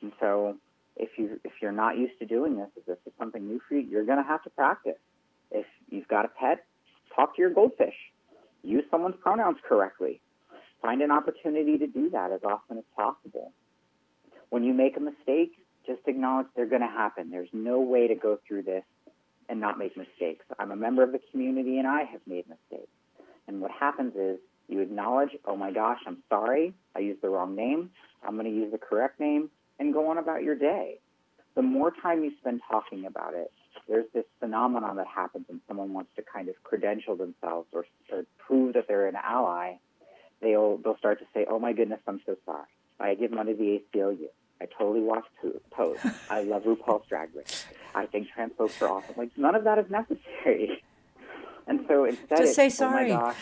[0.00, 0.56] And so,
[0.96, 3.74] if you if you're not used to doing this, if this is something new for
[3.74, 4.98] you, you're going to have to practice.
[5.50, 6.64] If you've got a pet,
[7.14, 7.94] talk to your goldfish.
[8.62, 10.20] Use someone's pronouns correctly.
[10.80, 13.52] Find an opportunity to do that as often as possible.
[14.48, 15.52] When you make a mistake,
[15.86, 17.30] just acknowledge they're going to happen.
[17.30, 18.84] There's no way to go through this
[19.50, 20.44] and not make mistakes.
[20.58, 22.90] I'm a member of the community and I have made mistakes.
[23.48, 24.38] And what happens is
[24.68, 27.90] you acknowledge, oh my gosh, I'm sorry, I used the wrong name.
[28.22, 31.00] I'm going to use the correct name and go on about your day.
[31.56, 33.50] The more time you spend talking about it,
[33.88, 38.24] there's this phenomenon that happens when someone wants to kind of credential themselves or, or
[38.38, 39.74] prove that they're an ally.
[40.40, 42.68] They'll they'll start to say, "Oh my goodness, I'm so sorry.
[43.00, 44.28] I give money to the ACLU.
[44.60, 45.24] I totally watch
[45.70, 45.98] Pose.
[46.28, 47.64] I love RuPaul's Drag Race.
[47.94, 49.14] I think trans folks are awesome.
[49.16, 50.82] Like none of that is necessary.
[51.66, 53.12] And so instead, just say sorry.
[53.12, 53.36] Oh my gosh.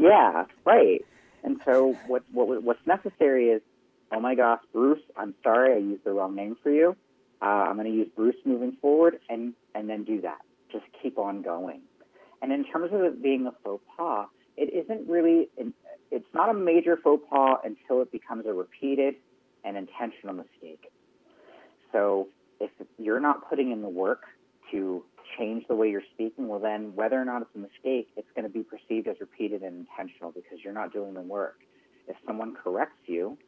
[0.00, 1.04] yeah, right.
[1.44, 3.62] And so what what what's necessary is,
[4.10, 6.96] oh my gosh, Bruce, I'm sorry, I used the wrong name for you.
[7.40, 10.40] Uh, I'm going to use Bruce moving forward, and and then do that.
[10.72, 11.82] Just keep on going.
[12.42, 15.48] And in terms of it being a faux pas, it isn't really.
[16.10, 19.14] It's not a major faux pas until it becomes a repeated
[19.64, 20.90] and intentional mistake.
[21.92, 22.28] So
[22.60, 24.22] if you're not putting in the work
[24.70, 25.02] to
[25.38, 28.44] change the way you're speaking, well, then whether or not it's a mistake, it's going
[28.44, 31.60] to be perceived as repeated and intentional because you're not doing the work.
[32.08, 33.38] If someone corrects you,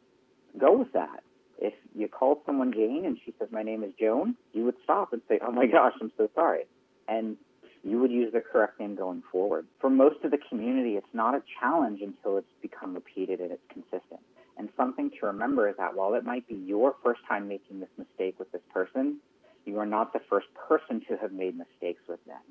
[0.57, 1.23] go with that.
[1.59, 5.13] If you called someone Jane and she says, My name is Joan, you would stop
[5.13, 6.63] and say, Oh my gosh, I'm so sorry.
[7.07, 7.37] And
[7.83, 9.67] you would use the correct name going forward.
[9.79, 13.63] For most of the community, it's not a challenge until it's become repeated and it's
[13.69, 14.21] consistent.
[14.57, 17.89] And something to remember is that while it might be your first time making this
[17.97, 19.19] mistake with this person,
[19.65, 22.41] you are not the first person to have made mistakes with them.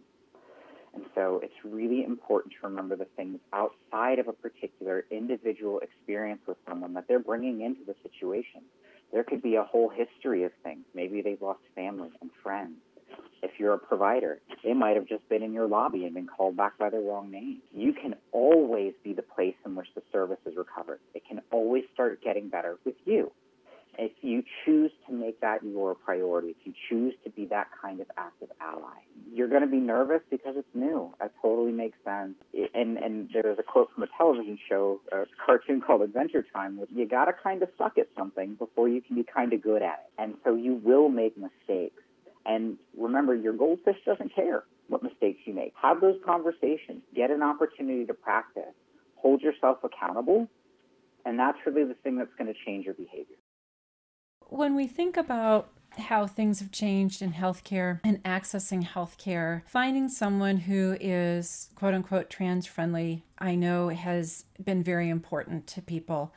[0.94, 6.42] And so it's really important to remember the things outside of a particular individual experience
[6.46, 8.62] with someone that they're bringing into the situation.
[9.12, 10.84] There could be a whole history of things.
[10.94, 12.76] Maybe they've lost family and friends.
[13.42, 16.56] If you're a provider, they might have just been in your lobby and been called
[16.56, 17.60] back by the wrong name.
[17.72, 21.00] You can always be the place in which the service is recovered.
[21.14, 23.32] It can always start getting better with you
[23.98, 28.00] if you choose to make that your priority, if you choose to be that kind
[28.00, 28.96] of active ally,
[29.32, 31.12] you're going to be nervous because it's new.
[31.20, 32.34] That totally makes sense.
[32.74, 36.86] And and there's a quote from a television show, a cartoon called Adventure Time, where
[36.90, 39.82] you got to kind of suck at something before you can be kind of good
[39.82, 40.22] at it.
[40.22, 42.02] And so you will make mistakes.
[42.46, 45.72] And remember, your goldfish doesn't care what mistakes you make.
[45.80, 47.02] Have those conversations.
[47.14, 48.74] Get an opportunity to practice.
[49.16, 50.48] Hold yourself accountable.
[51.24, 53.36] And that's really the thing that's going to change your behavior
[54.52, 60.58] when we think about how things have changed in healthcare and accessing healthcare, finding someone
[60.58, 66.34] who is quote unquote trans friendly, I know has been very important to people.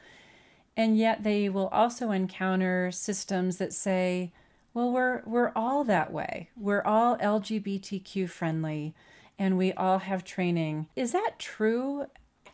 [0.77, 4.33] And yet they will also encounter systems that say,
[4.75, 6.51] well, we're, we're all that way.
[6.55, 8.93] We're all LGBTQ friendly
[9.39, 10.87] and we all have training.
[10.95, 12.05] Is that true?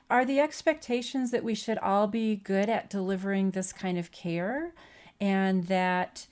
[0.10, 4.74] Are the expectations that we should all be good at delivering this kind of care?
[5.22, 6.26] and that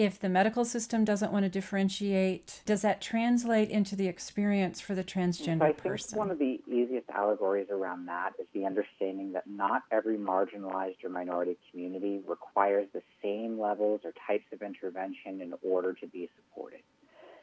[0.00, 4.94] if the medical system doesn't want to differentiate, does that translate into the experience for
[4.94, 6.08] the transgender so I person?
[6.12, 11.04] think one of the easiest allegories around that is the understanding that not every marginalized
[11.04, 16.30] or minority community requires the same levels or types of intervention in order to be
[16.34, 16.80] supported.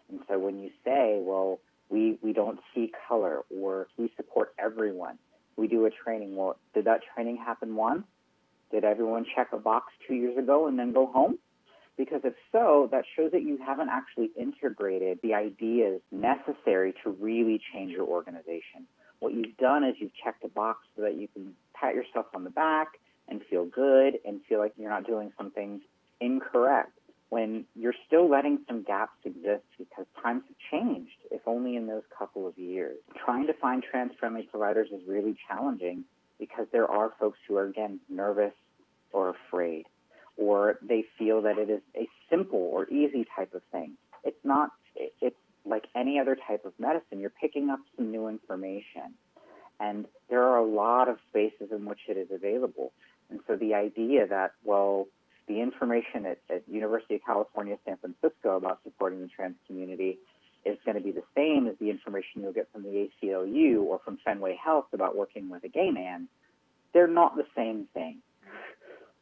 [0.10, 5.20] And so when you say, well, we, we don't see color or we support everyone,
[5.58, 8.04] we do a training, well, did that training happen once?
[8.72, 11.38] Did everyone check a box two years ago and then go home?
[11.98, 17.60] Because if so, that shows that you haven't actually integrated the ideas necessary to really
[17.74, 18.86] change your organization.
[19.20, 22.44] What you've done is you've checked a box so that you can pat yourself on
[22.44, 25.82] the back and feel good and feel like you're not doing something
[26.22, 26.92] incorrect
[27.30, 32.04] when you're still letting some gaps exist because times have changed, if only in those
[32.18, 32.96] couple of years.
[33.26, 36.06] Trying to find trans friendly providers is really challenging
[36.40, 38.54] because there are folks who are, again, nervous
[39.12, 39.86] or afraid,
[40.38, 43.94] or they feel that it is a simple or easy type of thing.
[44.24, 45.36] It's not, it's
[45.66, 47.20] like any other type of medicine.
[47.20, 49.16] You're picking up some new information.
[49.80, 52.94] And there are a lot of spaces in which it is available.
[53.30, 55.08] And so the idea that, well,
[55.48, 60.18] the information at, at University of California, San Francisco about supporting the trans community
[60.66, 64.00] is going to be the same as the information you'll get from the ACLU or
[64.04, 66.28] from Fenway Health about working with a gay man,
[66.94, 68.18] they're not the same thing.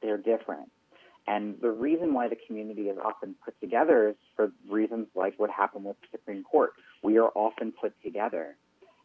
[0.01, 0.71] They're different.
[1.27, 5.49] And the reason why the community is often put together is for reasons like what
[5.49, 6.73] happened with the Supreme Court.
[7.01, 8.55] We are often put together.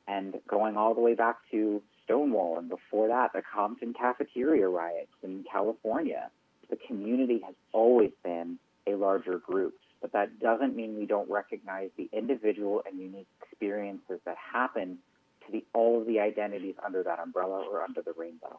[0.06, 5.12] And going all the way back to Stonewall and before that, the Compton cafeteria riots
[5.22, 6.30] in California,
[6.68, 11.90] the community has always been a larger group but that doesn't mean we don't recognize
[11.96, 14.98] the individual and unique experiences that happen
[15.46, 18.58] to the, all of the identities under that umbrella or under the rainbow.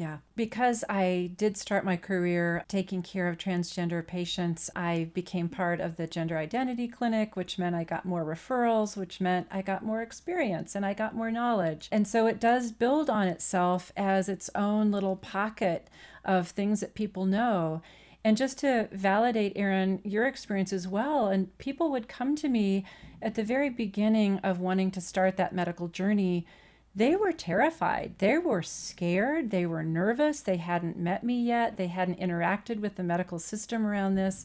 [0.00, 5.78] Yeah, because I did start my career taking care of transgender patients, I became part
[5.78, 9.84] of the gender identity clinic, which meant I got more referrals, which meant I got
[9.84, 11.90] more experience and I got more knowledge.
[11.92, 15.90] And so it does build on itself as its own little pocket
[16.24, 17.82] of things that people know.
[18.24, 22.86] And just to validate, Erin, your experience as well, and people would come to me
[23.20, 26.46] at the very beginning of wanting to start that medical journey.
[26.94, 28.14] They were terrified.
[28.18, 29.50] They were scared.
[29.50, 30.40] They were nervous.
[30.40, 31.76] They hadn't met me yet.
[31.76, 34.44] They hadn't interacted with the medical system around this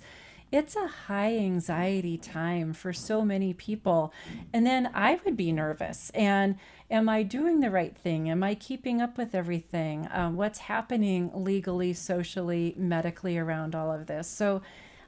[0.51, 4.13] it's a high anxiety time for so many people.
[4.53, 6.11] And then I would be nervous.
[6.11, 6.57] And
[6.89, 8.29] am I doing the right thing?
[8.29, 10.07] Am I keeping up with everything?
[10.11, 14.29] Um, what's happening legally, socially, medically around all of this?
[14.29, 14.61] So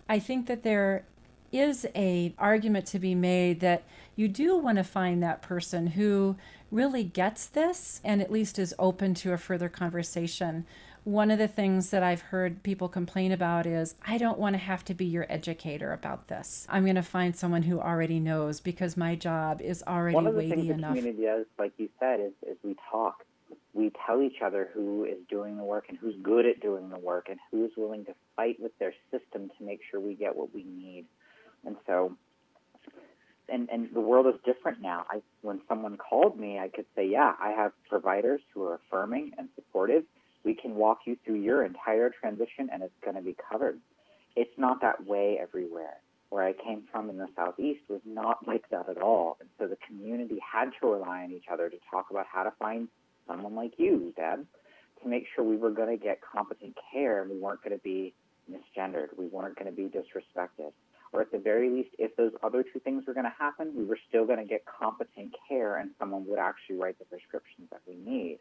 [0.10, 1.06] I think that there
[1.52, 3.84] is a argument to be made that
[4.18, 6.36] you do want to find that person who
[6.70, 10.66] really gets this and at least is open to a further conversation
[11.08, 14.58] one of the things that I've heard people complain about is I don't want to
[14.58, 16.68] have to be your educator about this.
[16.70, 20.34] I'm going to find someone who already knows because my job is already one of
[20.34, 20.96] the weighty things enough.
[20.96, 23.24] The community does, like you said, is, is we talk.
[23.74, 27.00] We tell each other who is doing the work and who's good at doing the
[27.00, 30.54] work and who's willing to fight with their system to make sure we get what
[30.54, 31.06] we need.
[31.66, 32.18] And so
[33.50, 35.06] and and the world is different now.
[35.10, 39.32] I when someone called me, I could say, yeah, I have providers who are affirming
[39.38, 40.04] and supportive,
[40.44, 43.80] we can walk you through your entire transition and it's going to be covered.
[44.36, 45.98] It's not that way everywhere.
[46.30, 49.38] where I came from in the Southeast was not like that at all.
[49.40, 52.52] And so the community had to rely on each other to talk about how to
[52.60, 52.90] find
[53.28, 54.46] someone like you, Deb,
[55.02, 57.84] to make sure we were going to get competent care and we weren't going to
[57.84, 58.14] be
[58.52, 59.08] misgendered.
[59.18, 60.72] We weren't going to be disrespected.
[61.14, 63.86] Or at the very least, if those other two things were going to happen, we
[63.86, 67.82] were still going to get competent care and someone would actually write the prescriptions that
[67.88, 68.40] we need.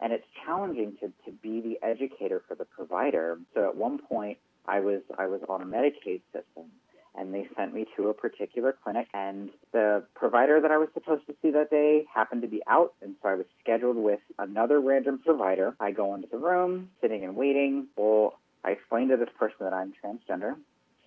[0.00, 3.38] And it's challenging to, to be the educator for the provider.
[3.54, 6.70] So at one point, I was I was on a Medicaid system
[7.16, 11.26] and they sent me to a particular clinic and the provider that I was supposed
[11.26, 14.80] to see that day happened to be out and so I was scheduled with another
[14.80, 15.76] random provider.
[15.78, 17.86] I go into the room, sitting and waiting.
[17.96, 20.56] Well, I explained to this person that I'm transgender.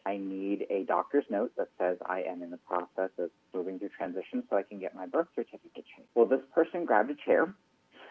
[0.07, 3.89] I need a doctor's note that says I am in the process of moving through
[3.89, 6.09] transition so I can get my birth certificate changed.
[6.15, 7.53] Well, this person grabbed a chair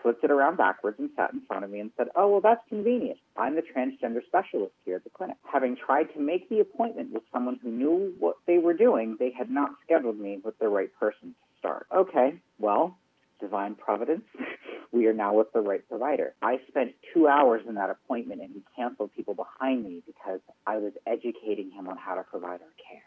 [0.07, 2.61] flipped it around backwards and sat in front of me and said, Oh, well, that's
[2.69, 3.19] convenient.
[3.37, 5.37] I'm the transgender specialist here at the clinic.
[5.53, 9.33] Having tried to make the appointment with someone who knew what they were doing, they
[9.37, 11.89] had not scheduled me with the right person to start.
[11.93, 12.97] Okay, well,
[13.41, 14.23] divine providence.
[14.93, 16.35] we are now with the right provider.
[16.43, 20.79] I spent two hours in that appointment and he canceled people behind me because I
[20.79, 23.03] was educating him on how to provide our care.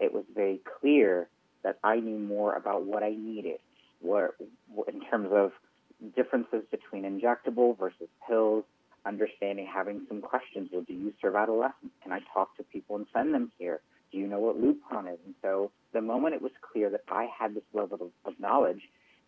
[0.00, 1.28] It was very clear
[1.64, 3.58] that I knew more about what I needed,
[4.00, 4.34] what,
[4.86, 5.52] in terms of
[6.14, 8.64] differences between injectable versus pills,
[9.04, 10.68] understanding, having some questions.
[10.72, 11.94] Well, do you serve adolescents?
[12.02, 13.80] Can I talk to people and send them here?
[14.12, 15.18] Do you know what Lupron is?
[15.24, 18.80] And so the moment it was clear that I had this level of, of knowledge,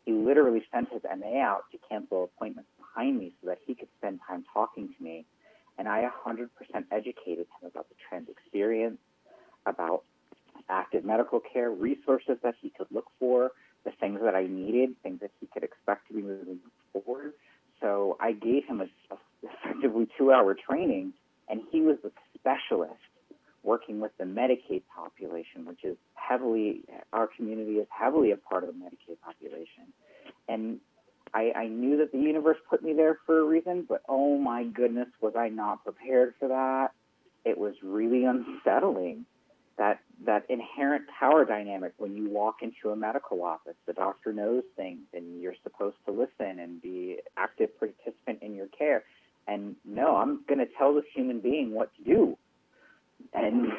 [0.04, 3.88] he literally sent his MA out to cancel appointments behind me so that he could
[3.98, 5.24] spend time talking to me.
[5.78, 6.48] And I 100%
[6.90, 8.98] educated him about the trans experience,
[9.66, 10.04] about
[10.68, 13.52] active medical care, resources that he could look for,
[13.84, 16.58] the things that I needed, things that he could expect to be moving
[16.92, 17.32] forward.
[17.80, 21.14] So I gave him a, a effectively two-hour training,
[21.48, 23.00] and he was the specialist
[23.70, 28.68] working with the Medicaid population, which is heavily our community is heavily a part of
[28.70, 29.86] the Medicaid population,
[30.48, 30.80] and
[31.32, 34.64] I, I knew that the universe put me there for a reason, but oh my
[34.64, 36.88] goodness, was I not prepared for that?
[37.44, 39.26] It was really unsettling
[39.78, 43.76] that that inherent power dynamic when you walk into a medical office.
[43.86, 48.66] The doctor knows things, and you're supposed to listen and be active participant in your
[48.66, 49.04] care.
[49.46, 52.36] And no, I'm going to tell this human being what to do.
[53.32, 53.72] And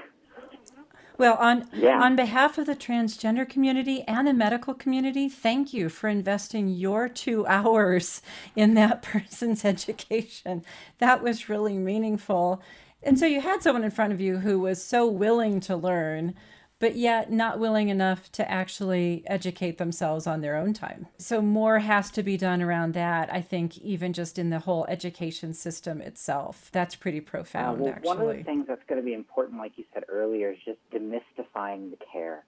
[1.17, 2.01] well, on yeah.
[2.01, 7.07] on behalf of the transgender community and the medical community, thank you for investing your
[7.07, 8.23] two hours
[8.55, 10.63] in that person's education.
[10.97, 12.61] That was really meaningful.
[13.03, 16.33] And so you had someone in front of you who was so willing to learn,
[16.81, 21.07] but yet not willing enough to actually educate themselves on their own time.
[21.17, 24.85] So more has to be done around that, I think, even just in the whole
[24.89, 26.69] education system itself.
[26.73, 28.07] That's pretty profound, uh, well, actually.
[28.09, 30.79] One of the things that's going to be important, like you said earlier, is just
[30.91, 32.43] demystifying the care.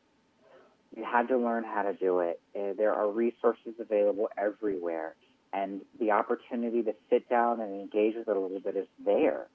[0.98, 2.42] You had to learn how to do it.
[2.56, 5.16] Uh, there are resources available everywhere,
[5.54, 9.48] and the opportunity to sit down and engage with it a little bit is there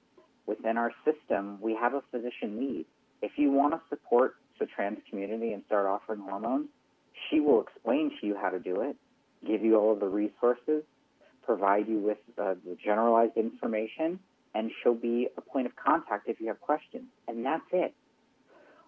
[0.49, 2.85] within our system, we have a physician need.
[3.21, 6.67] If you want to support the trans community and start offering hormones,
[7.29, 8.95] she will explain to you how to do it,
[9.45, 10.83] give you all of the resources,
[11.43, 14.19] provide you with uh, the generalized information,
[14.53, 17.05] and she'll be a point of contact if you have questions.
[17.27, 17.93] And that's it.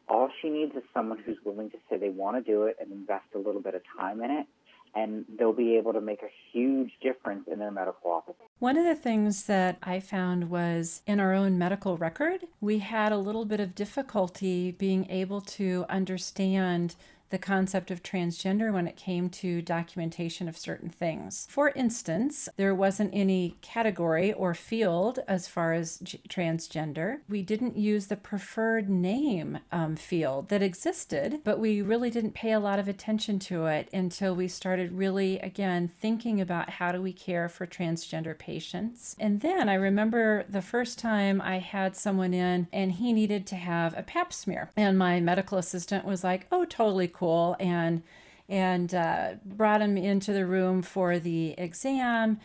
[0.08, 2.92] All she needs is someone who's willing to say they want to do it and
[2.92, 4.48] invest a little bit of time in it
[4.96, 8.36] and they'll be able to make a huge difference in their medical office.
[8.60, 13.12] One of the things that I found was in our own medical record, we had
[13.12, 16.96] a little bit of difficulty being able to understand
[17.32, 21.48] the concept of transgender when it came to documentation of certain things.
[21.50, 27.20] For instance, there wasn't any category or field as far as g- transgender.
[27.28, 32.52] We didn't use the preferred name um, field that existed, but we really didn't pay
[32.52, 37.02] a lot of attention to it until we started really, again, thinking about how do
[37.02, 39.16] we care for transgender patients.
[39.20, 43.56] And then I remember the first time I had someone in and he needed to
[43.56, 44.70] have a pap smear.
[44.76, 48.02] And my medical assistant was like, oh, totally cool cool and
[48.50, 52.40] and uh, brought him into the room for the exam.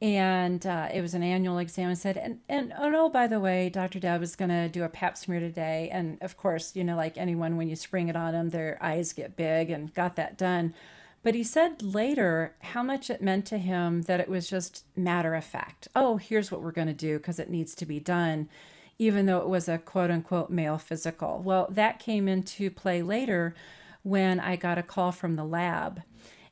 [0.00, 1.88] And uh, it was an annual exam.
[1.88, 4.88] And said and, and oh by the way dr deb is going to do a
[4.88, 5.88] pap smear today.
[5.90, 9.12] And of course you know like anyone when you spring it on them their eyes
[9.12, 10.74] get big and got that done.
[11.24, 15.34] But he said later how much it meant to him that it was just matter
[15.34, 15.88] of fact.
[15.96, 18.48] Oh here's what we're going to do because it needs to be done
[19.00, 21.42] even though it was a quote unquote male physical.
[21.44, 23.56] Well that came into play later
[24.08, 26.02] when I got a call from the lab.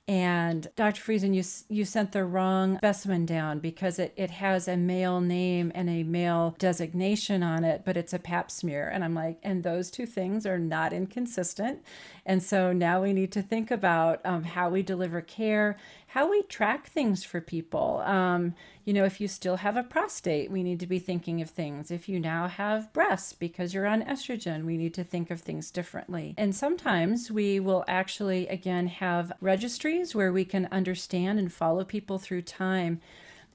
[0.09, 1.03] And Dr.
[1.03, 1.43] Friesen, you,
[1.75, 6.05] you sent the wrong specimen down because it, it has a male name and a
[6.05, 8.89] male designation on it, but it's a pap smear.
[8.89, 11.83] And I'm like, and those two things are not inconsistent.
[12.25, 15.77] And so now we need to think about um, how we deliver care,
[16.07, 18.01] how we track things for people.
[18.05, 18.55] Um,
[18.85, 21.91] you know, if you still have a prostate, we need to be thinking of things.
[21.91, 25.71] If you now have breasts because you're on estrogen, we need to think of things
[25.71, 26.35] differently.
[26.39, 32.19] And sometimes we will actually, again, have registries where we can understand and follow people
[32.19, 33.01] through time.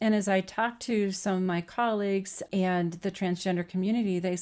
[0.01, 4.37] And as I talk to some of my colleagues and the transgender community, they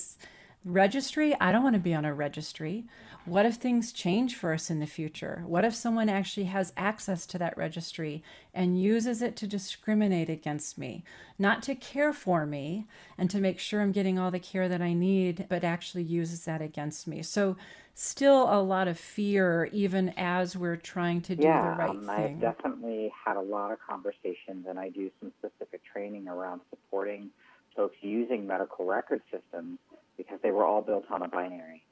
[0.66, 2.86] registry, I don't want to be on a registry.
[3.30, 5.44] What if things change for us in the future?
[5.46, 8.24] What if someone actually has access to that registry
[8.56, 11.04] and uses it to discriminate against me,
[11.38, 12.88] not to care for me
[13.20, 16.46] and to make sure I'm getting all the care that I need, but actually uses
[16.46, 17.22] that against me?
[17.22, 17.56] So,
[17.94, 22.00] still a lot of fear, even as we're trying to do yeah, the right um,
[22.02, 22.10] thing.
[22.10, 27.30] I've definitely had a lot of conversations, and I do some specific training around supporting
[27.76, 29.78] folks using medical record systems
[30.18, 31.84] because they were all built on a binary.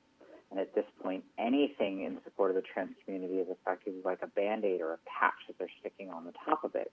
[0.50, 4.28] And at this point, anything in support of the trans community is effectively like a
[4.28, 6.92] band aid or a patch that they're sticking on the top of it.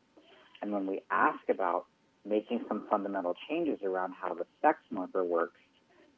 [0.61, 1.87] And when we ask about
[2.25, 5.61] making some fundamental changes around how the sex marker works,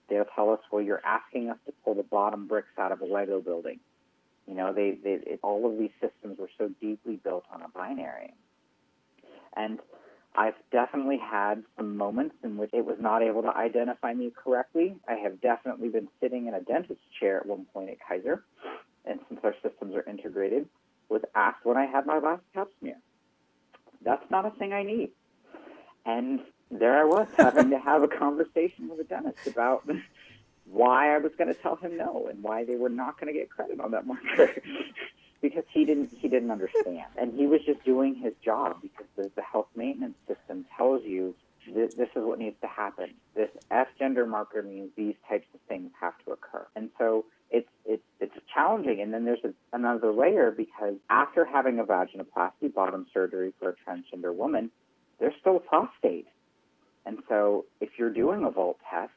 [0.09, 3.05] they'll tell us, well, you're asking us to pull the bottom bricks out of a
[3.05, 3.80] Lego building.
[4.47, 7.68] You know, they, they it, all of these systems were so deeply built on a
[7.68, 8.32] binary.
[9.57, 9.80] And
[10.37, 14.95] I've definitely had some moments in which it was not able to identify me correctly.
[15.09, 18.45] I have definitely been sitting in a dentist's chair at one point at Kaiser,
[19.07, 20.68] and since our systems are integrated,
[21.09, 22.99] was asked when I had my last pap smear.
[24.03, 25.11] That's not a thing I need.
[26.05, 29.89] And there I was having to have a conversation with a dentist about
[30.66, 33.39] why I was going to tell him no and why they were not going to
[33.39, 34.51] get credit on that marker
[35.43, 37.07] because he didn't he didn't understand.
[37.16, 41.34] And he was just doing his job because the, the health maintenance system tells you
[41.72, 43.14] this, this is what needs to happen.
[43.34, 46.66] This f gender marker means these types of things have to occur.
[46.74, 49.01] And so it's it's it's challenging.
[49.01, 53.74] And then there's a, another layer because after having a vaginoplasty bottom surgery for a
[53.91, 54.70] transgender woman
[55.18, 56.26] there's still a prostate.
[57.07, 59.12] And so if you're doing a vault test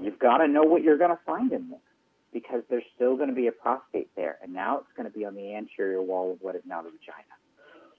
[0.00, 1.80] you've got to know what you're going to find in there
[2.32, 5.24] because there's still going to be a prostate there, and now it's going to be
[5.24, 7.34] on the anterior wall of what is now the vagina.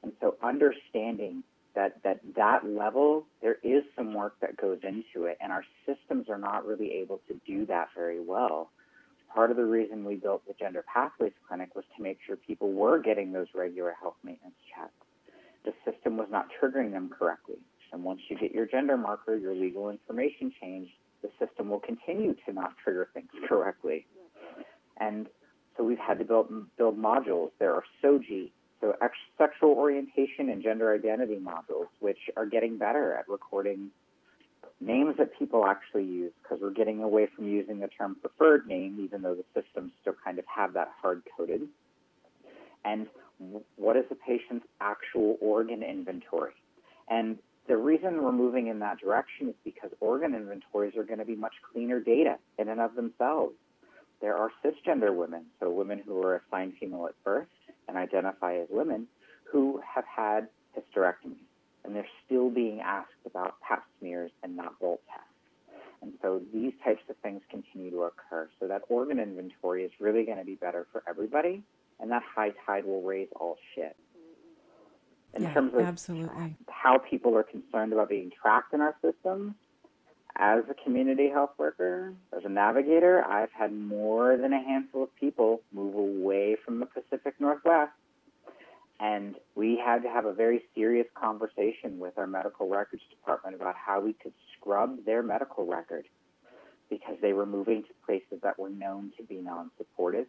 [0.04, 1.44] And so understanding
[1.76, 6.30] that that that level, there is some work that goes into it, and our systems
[6.30, 8.72] are not really able to do that very well.
[9.34, 12.74] Part of the reason we built the Gender Pathways Clinic was to make sure people
[12.74, 14.92] were getting those regular health maintenance checks.
[15.64, 17.60] The system was not triggering them correctly.
[17.94, 22.36] And once you get your gender marker, your legal information changed, the system will continue
[22.46, 24.06] to not trigger things correctly.
[25.02, 25.28] And
[25.76, 26.48] so we've had to build,
[26.78, 27.50] build modules.
[27.60, 28.96] There are SOGI, so
[29.38, 33.90] sexual orientation and gender identity modules, which are getting better at recording
[34.80, 39.00] names that people actually use because we're getting away from using the term preferred name,
[39.04, 41.62] even though the systems still kind of have that hard coded.
[42.86, 43.08] And
[43.76, 46.54] what is the patient's actual organ inventory?
[47.10, 47.38] And
[47.68, 51.36] the reason we're moving in that direction is because organ inventories are going to be
[51.36, 53.54] much cleaner data in and of themselves
[54.22, 57.48] there are cisgender women, so women who are assigned female at birth
[57.88, 59.08] and identify as women,
[59.52, 60.48] who have had
[60.78, 61.48] hysterectomies,
[61.84, 65.28] and they're still being asked about pap smears and not vault tests.
[66.02, 68.50] And so these types of things continue to occur.
[68.60, 71.64] So that organ inventory is really going to be better for everybody,
[72.00, 73.96] and that high tide will raise all shit.
[75.34, 76.56] In yeah, terms of absolutely.
[76.68, 79.54] how people are concerned about being tracked in our systems,
[80.38, 85.16] as a community health worker, as a navigator, I've had more than a handful of
[85.16, 87.92] people move away from the Pacific Northwest.
[89.00, 93.76] And we had to have a very serious conversation with our medical records department about
[93.76, 96.06] how we could scrub their medical record
[96.90, 100.28] because they were moving to places that were known to be non supportive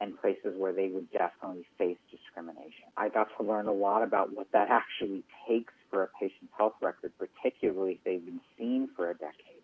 [0.00, 2.84] and places where they would definitely face discrimination.
[2.96, 6.72] I got to learn a lot about what that actually takes for a patient's health
[6.80, 9.62] record, particularly if they've been seen for a decade.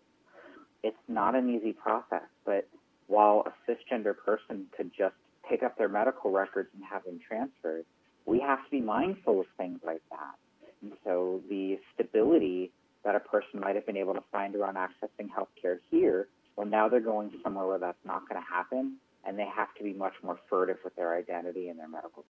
[0.83, 2.67] It's not an easy process, but
[3.07, 5.15] while a cisgender person could just
[5.49, 7.85] pick up their medical records and have them transferred,
[8.25, 10.35] we have to be mindful of things like that.
[10.83, 12.71] And so the stability
[13.03, 16.87] that a person might have been able to find around accessing healthcare here, well, now
[16.87, 20.13] they're going somewhere where that's not going to happen and they have to be much
[20.23, 22.23] more furtive with their identity and their medical.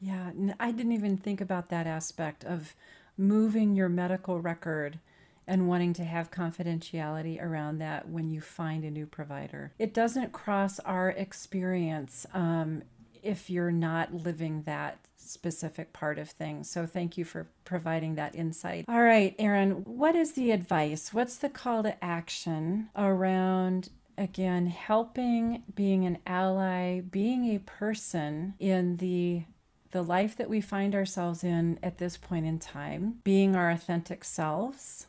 [0.00, 2.74] Yeah, I didn't even think about that aspect of
[3.16, 4.98] moving your medical record
[5.46, 9.72] and wanting to have confidentiality around that when you find a new provider.
[9.78, 12.82] It doesn't cross our experience um,
[13.22, 16.68] if you're not living that specific part of things.
[16.68, 18.84] So thank you for providing that insight.
[18.88, 21.12] All right, Erin, what is the advice?
[21.12, 23.88] What's the call to action around
[24.18, 29.44] again helping being an ally, being a person in the
[29.92, 34.24] the life that we find ourselves in at this point in time, being our authentic
[34.24, 35.06] selves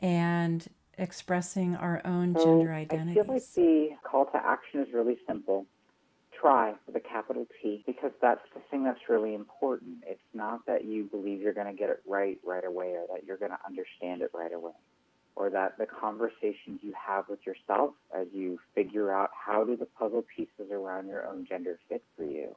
[0.00, 3.20] and expressing our own so gender identity.
[3.20, 5.66] I feel like the call to action is really simple
[6.38, 10.04] try with a capital T because that's the thing that's really important.
[10.06, 13.24] It's not that you believe you're going to get it right right away or that
[13.26, 14.72] you're going to understand it right away
[15.34, 19.84] or that the conversations you have with yourself as you figure out how do the
[19.84, 22.56] puzzle pieces around your own gender fit for you.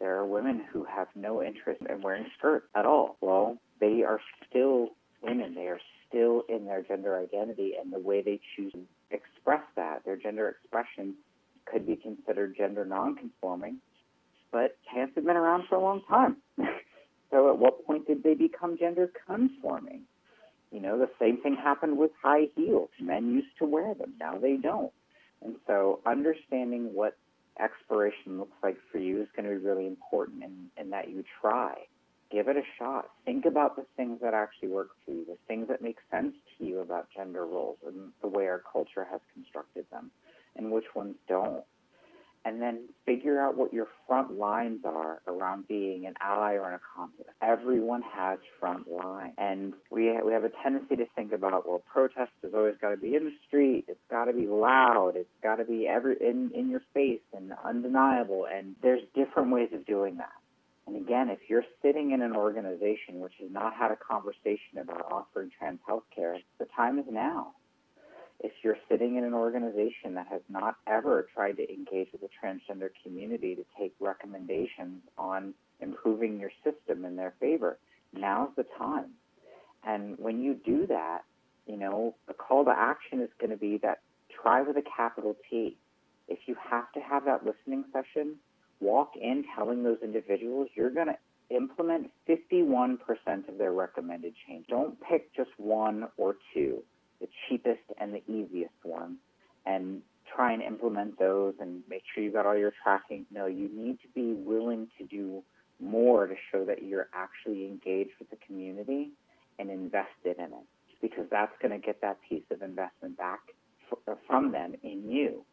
[0.00, 3.16] There are women who have no interest in wearing skirts at all.
[3.20, 4.90] Well, they are still
[5.22, 5.54] women.
[5.54, 8.80] They are still in their gender identity and the way they choose to
[9.10, 11.14] express that, their gender expression
[11.64, 13.78] could be considered gender nonconforming,
[14.50, 16.36] but pants have been around for a long time.
[17.30, 20.02] so at what point did they become gender conforming?
[20.70, 22.90] You know, the same thing happened with high heels.
[23.00, 24.92] Men used to wear them, now they don't.
[25.42, 27.16] And so understanding what
[27.60, 31.24] expiration looks like for you is going to be really important and, in that you
[31.40, 31.74] try.
[32.30, 33.08] Give it a shot.
[33.24, 36.64] Think about the things that actually work for you, the things that make sense to
[36.64, 40.10] you about gender roles and the way our culture has constructed them
[40.56, 41.64] and which ones don't.
[42.44, 46.74] And then figure out what your front lines are around being an ally or an
[46.74, 47.26] accomplice.
[47.42, 49.32] Everyone has front line.
[49.38, 52.96] And we, we have a tendency to think about, well, protest has always got to
[52.96, 53.84] be in the street.
[53.88, 55.12] It's got to be loud.
[55.16, 58.46] It's got to be every, in, in your face and undeniable.
[58.52, 60.32] And there's different ways of doing that.
[60.86, 65.12] And again, if you're sitting in an organization which has not had a conversation about
[65.12, 67.52] offering trans health care, the time is now
[68.40, 72.28] if you're sitting in an organization that has not ever tried to engage with the
[72.42, 77.78] transgender community to take recommendations on improving your system in their favor,
[78.12, 79.10] now's the time.
[79.84, 81.22] And when you do that,
[81.66, 84.00] you know, the call to action is going to be that
[84.42, 85.76] try with a capital T.
[86.28, 88.36] If you have to have that listening session,
[88.80, 91.18] walk in telling those individuals you're going to
[91.54, 92.98] implement 51%
[93.48, 94.66] of their recommended change.
[94.68, 96.82] Don't pick just one or two
[97.20, 99.16] the cheapest and the easiest one
[99.66, 100.02] and
[100.34, 103.26] try and implement those and make sure you've got all your tracking.
[103.30, 105.42] No, you need to be willing to do
[105.80, 109.10] more to show that you're actually engaged with the community
[109.58, 110.66] and invested in it
[111.00, 113.40] because that's going to get that piece of investment back
[114.06, 115.44] uh, from them in you.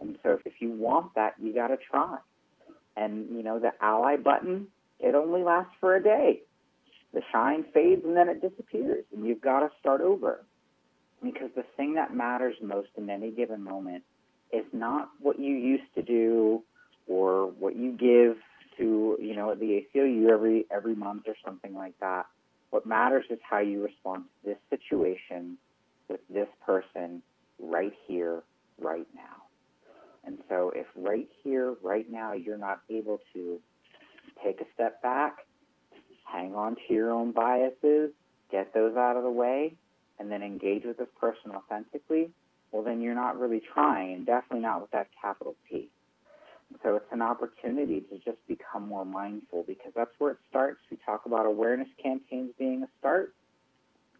[0.00, 2.16] And so if you want that, you got to try.
[2.96, 4.68] And, you know, the ally button,
[5.00, 6.42] it only lasts for a day.
[7.12, 10.44] The shine fades and then it disappears, and you've got to start over.
[11.24, 14.04] Because the thing that matters most in any given moment
[14.52, 16.62] is not what you used to do
[17.08, 18.36] or what you give
[18.76, 22.26] to, you know, the ACLU every every month or something like that.
[22.70, 25.56] What matters is how you respond to this situation
[26.08, 27.22] with this person
[27.58, 28.42] right here,
[28.78, 29.44] right now.
[30.26, 33.60] And so if right here, right now, you're not able to
[34.42, 35.38] take a step back,
[36.24, 38.10] hang on to your own biases,
[38.50, 39.74] get those out of the way,
[40.18, 42.30] and then engage with this person authentically,
[42.72, 45.90] well, then you're not really trying, and definitely not with that capital T.
[46.82, 50.80] So it's an opportunity to just become more mindful because that's where it starts.
[50.90, 53.34] We talk about awareness campaigns being a start.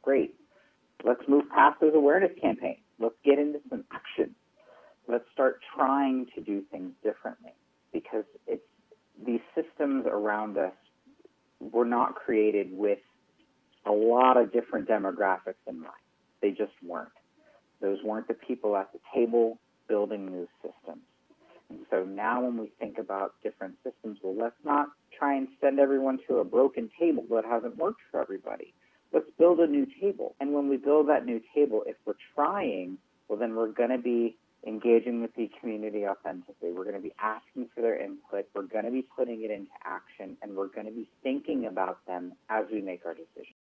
[0.03, 0.34] Great.
[1.05, 2.78] Let's move past those awareness campaigns.
[2.99, 4.34] Let's get into some action.
[5.09, 7.53] Let's start trying to do things differently
[7.92, 8.62] because it's
[9.26, 10.72] these systems around us
[11.61, 12.99] were not created with
[13.87, 15.93] a lot of different demographics in mind.
[16.41, 17.09] They just weren't.
[17.80, 19.59] Those weren't the people at the table
[19.89, 21.03] building new systems.
[21.70, 25.78] And so now when we think about different systems, well, let's not try and send
[25.78, 28.74] everyone to a broken table that hasn't worked for everybody.
[29.12, 30.35] Let's build a new table.
[30.41, 33.99] And when we build that new table, if we're trying, well, then we're going to
[33.99, 36.72] be engaging with the community authentically.
[36.72, 38.47] We're going to be asking for their input.
[38.55, 42.05] We're going to be putting it into action, and we're going to be thinking about
[42.07, 43.55] them as we make our decisions.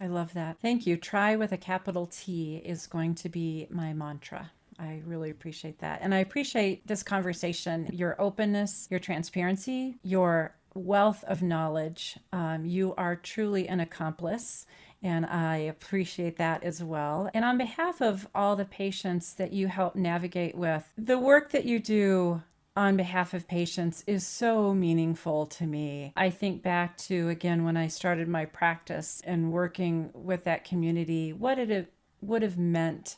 [0.00, 0.58] I love that.
[0.60, 0.96] Thank you.
[0.96, 4.50] Try with a capital T is going to be my mantra.
[4.78, 6.00] I really appreciate that.
[6.00, 12.16] And I appreciate this conversation, your openness, your transparency, your wealth of knowledge.
[12.32, 14.64] Um, you are truly an accomplice.
[15.02, 17.30] And I appreciate that as well.
[17.32, 21.64] And on behalf of all the patients that you help navigate with, the work that
[21.64, 22.42] you do
[22.76, 26.12] on behalf of patients is so meaningful to me.
[26.16, 31.32] I think back to, again, when I started my practice and working with that community,
[31.32, 33.16] what it would have meant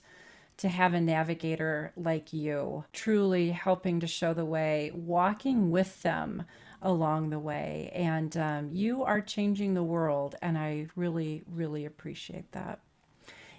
[0.56, 6.44] to have a navigator like you, truly helping to show the way, walking with them
[6.80, 7.90] along the way.
[7.94, 12.80] And um, you are changing the world, and I really, really appreciate that.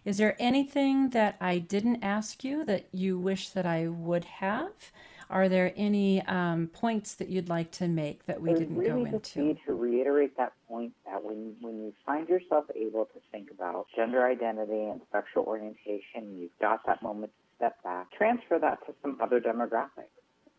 [0.05, 4.91] Is there anything that I didn't ask you that you wish that I would have?
[5.29, 9.17] Are there any um, points that you'd like to make that we didn't really go
[9.17, 9.47] just into?
[9.47, 13.87] need to reiterate that point that when, when you find yourself able to think about
[13.95, 18.93] gender identity and sexual orientation, you've got that moment to step back, transfer that to
[19.01, 20.11] some other demographics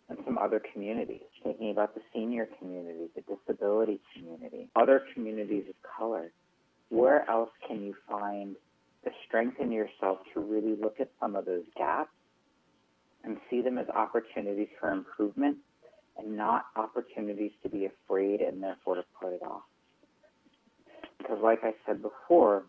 [0.09, 5.75] and some other communities, thinking about the senior community, the disability community, other communities of
[5.99, 6.31] color.
[6.91, 8.57] Where else can you find
[9.05, 12.11] the strength in yourself to really look at some of those gaps
[13.25, 15.57] and see them as opportunities for improvement
[16.19, 19.63] and not opportunities to be afraid and therefore to put it off?
[21.19, 22.65] Because, like I said before,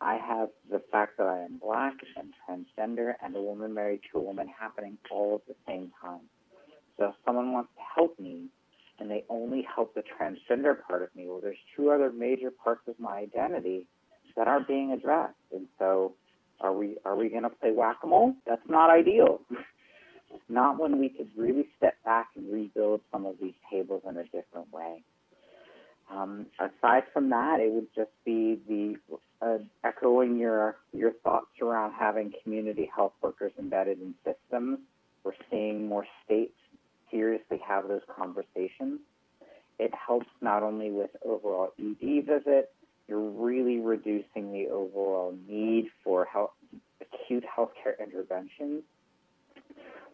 [0.00, 4.18] I have the fact that I am black and transgender and a woman married to
[4.18, 6.22] a woman happening all at the same time.
[6.98, 8.46] So if someone wants to help me
[8.98, 12.82] and they only help the transgender part of me, well, there's two other major parts
[12.88, 13.86] of my identity
[14.36, 15.34] that aren't being addressed.
[15.52, 16.14] And so
[16.62, 18.34] are we are we going to play whack-a-mole?
[18.46, 19.40] That's not ideal.
[20.48, 24.24] not when we could really step back and rebuild some of these tables in a
[24.24, 25.02] different way.
[26.10, 28.96] Um, aside from that, it would just be the
[29.40, 34.78] uh, echoing your your thoughts around having community health workers embedded in systems.
[35.24, 36.54] We're seeing more states
[37.10, 39.00] seriously have those conversations.
[39.78, 42.68] It helps not only with overall ED visits,
[43.08, 46.52] you're really reducing the overall need for health,
[47.00, 48.82] acute healthcare interventions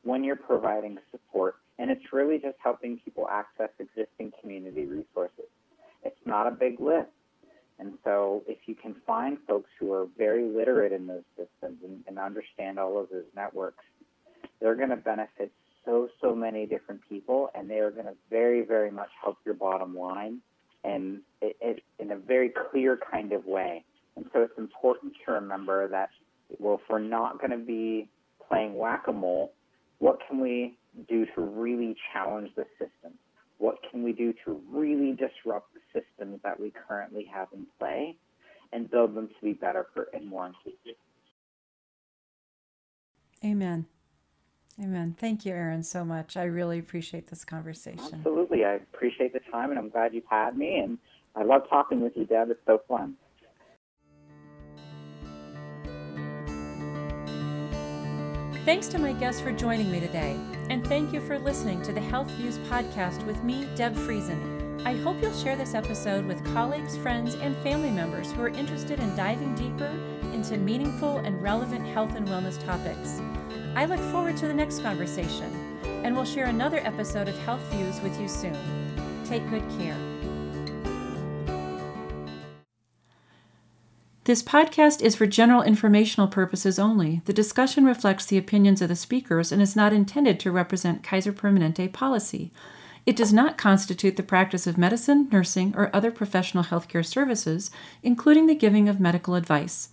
[0.03, 1.57] when you're providing support.
[1.79, 5.47] And it's really just helping people access existing community resources.
[6.05, 7.11] It's not a big list.
[7.79, 12.03] And so if you can find folks who are very literate in those systems and,
[12.09, 13.85] and understand all of those networks,
[14.61, 15.53] they're going to benefit
[15.85, 19.55] so, so many different people, and they are going to very, very much help your
[19.55, 20.41] bottom line
[20.85, 23.85] and it, it, in a very clear kind of way.
[24.17, 26.11] And so it's important to remember that,
[26.59, 28.09] well, if we're not going to be
[28.49, 29.53] playing whack a mole,
[29.99, 30.77] what can we
[31.09, 33.13] do to really challenge the system?
[33.59, 38.17] What can we do to really disrupt the systems that we currently have in play
[38.73, 40.97] and build them to be better for and more inclusive?
[43.45, 43.87] Amen.
[44.81, 45.17] Amen.
[45.19, 46.37] Thank you, Erin, so much.
[46.37, 48.15] I really appreciate this conversation.
[48.15, 48.65] Absolutely.
[48.65, 50.79] I appreciate the time and I'm glad you've had me.
[50.79, 50.99] And
[51.35, 52.51] I love talking with you, Deb.
[52.51, 53.17] It's so fun.
[58.65, 60.37] Thanks to my guests for joining me today,
[60.69, 64.85] and thank you for listening to the Health Views podcast with me, Deb Friesen.
[64.85, 69.01] I hope you'll share this episode with colleagues, friends, and family members who are interested
[69.01, 69.99] in diving deeper
[70.35, 73.23] into meaningful and relevant health and wellness topics.
[73.79, 75.53] I look forward to the next conversation,
[76.03, 78.59] and we'll share another episode of Health Views with you soon.
[79.25, 79.97] Take good care.
[84.25, 87.23] This podcast is for general informational purposes only.
[87.27, 91.33] The discussion reflects the opinions of the speakers and is not intended to represent Kaiser
[91.33, 92.51] Permanente policy.
[93.07, 97.71] It does not constitute the practice of medicine, nursing, or other professional healthcare services,
[98.03, 99.91] including the giving of medical advice.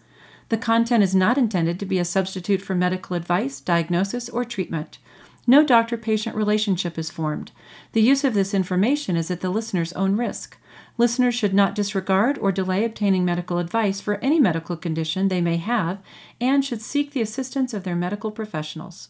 [0.49, 4.99] The content is not intended to be a substitute for medical advice, diagnosis, or treatment.
[5.47, 7.51] No doctor patient relationship is formed.
[7.93, 10.57] The use of this information is at the listener's own risk.
[10.97, 15.57] Listeners should not disregard or delay obtaining medical advice for any medical condition they may
[15.57, 15.99] have
[16.41, 19.09] and should seek the assistance of their medical professionals.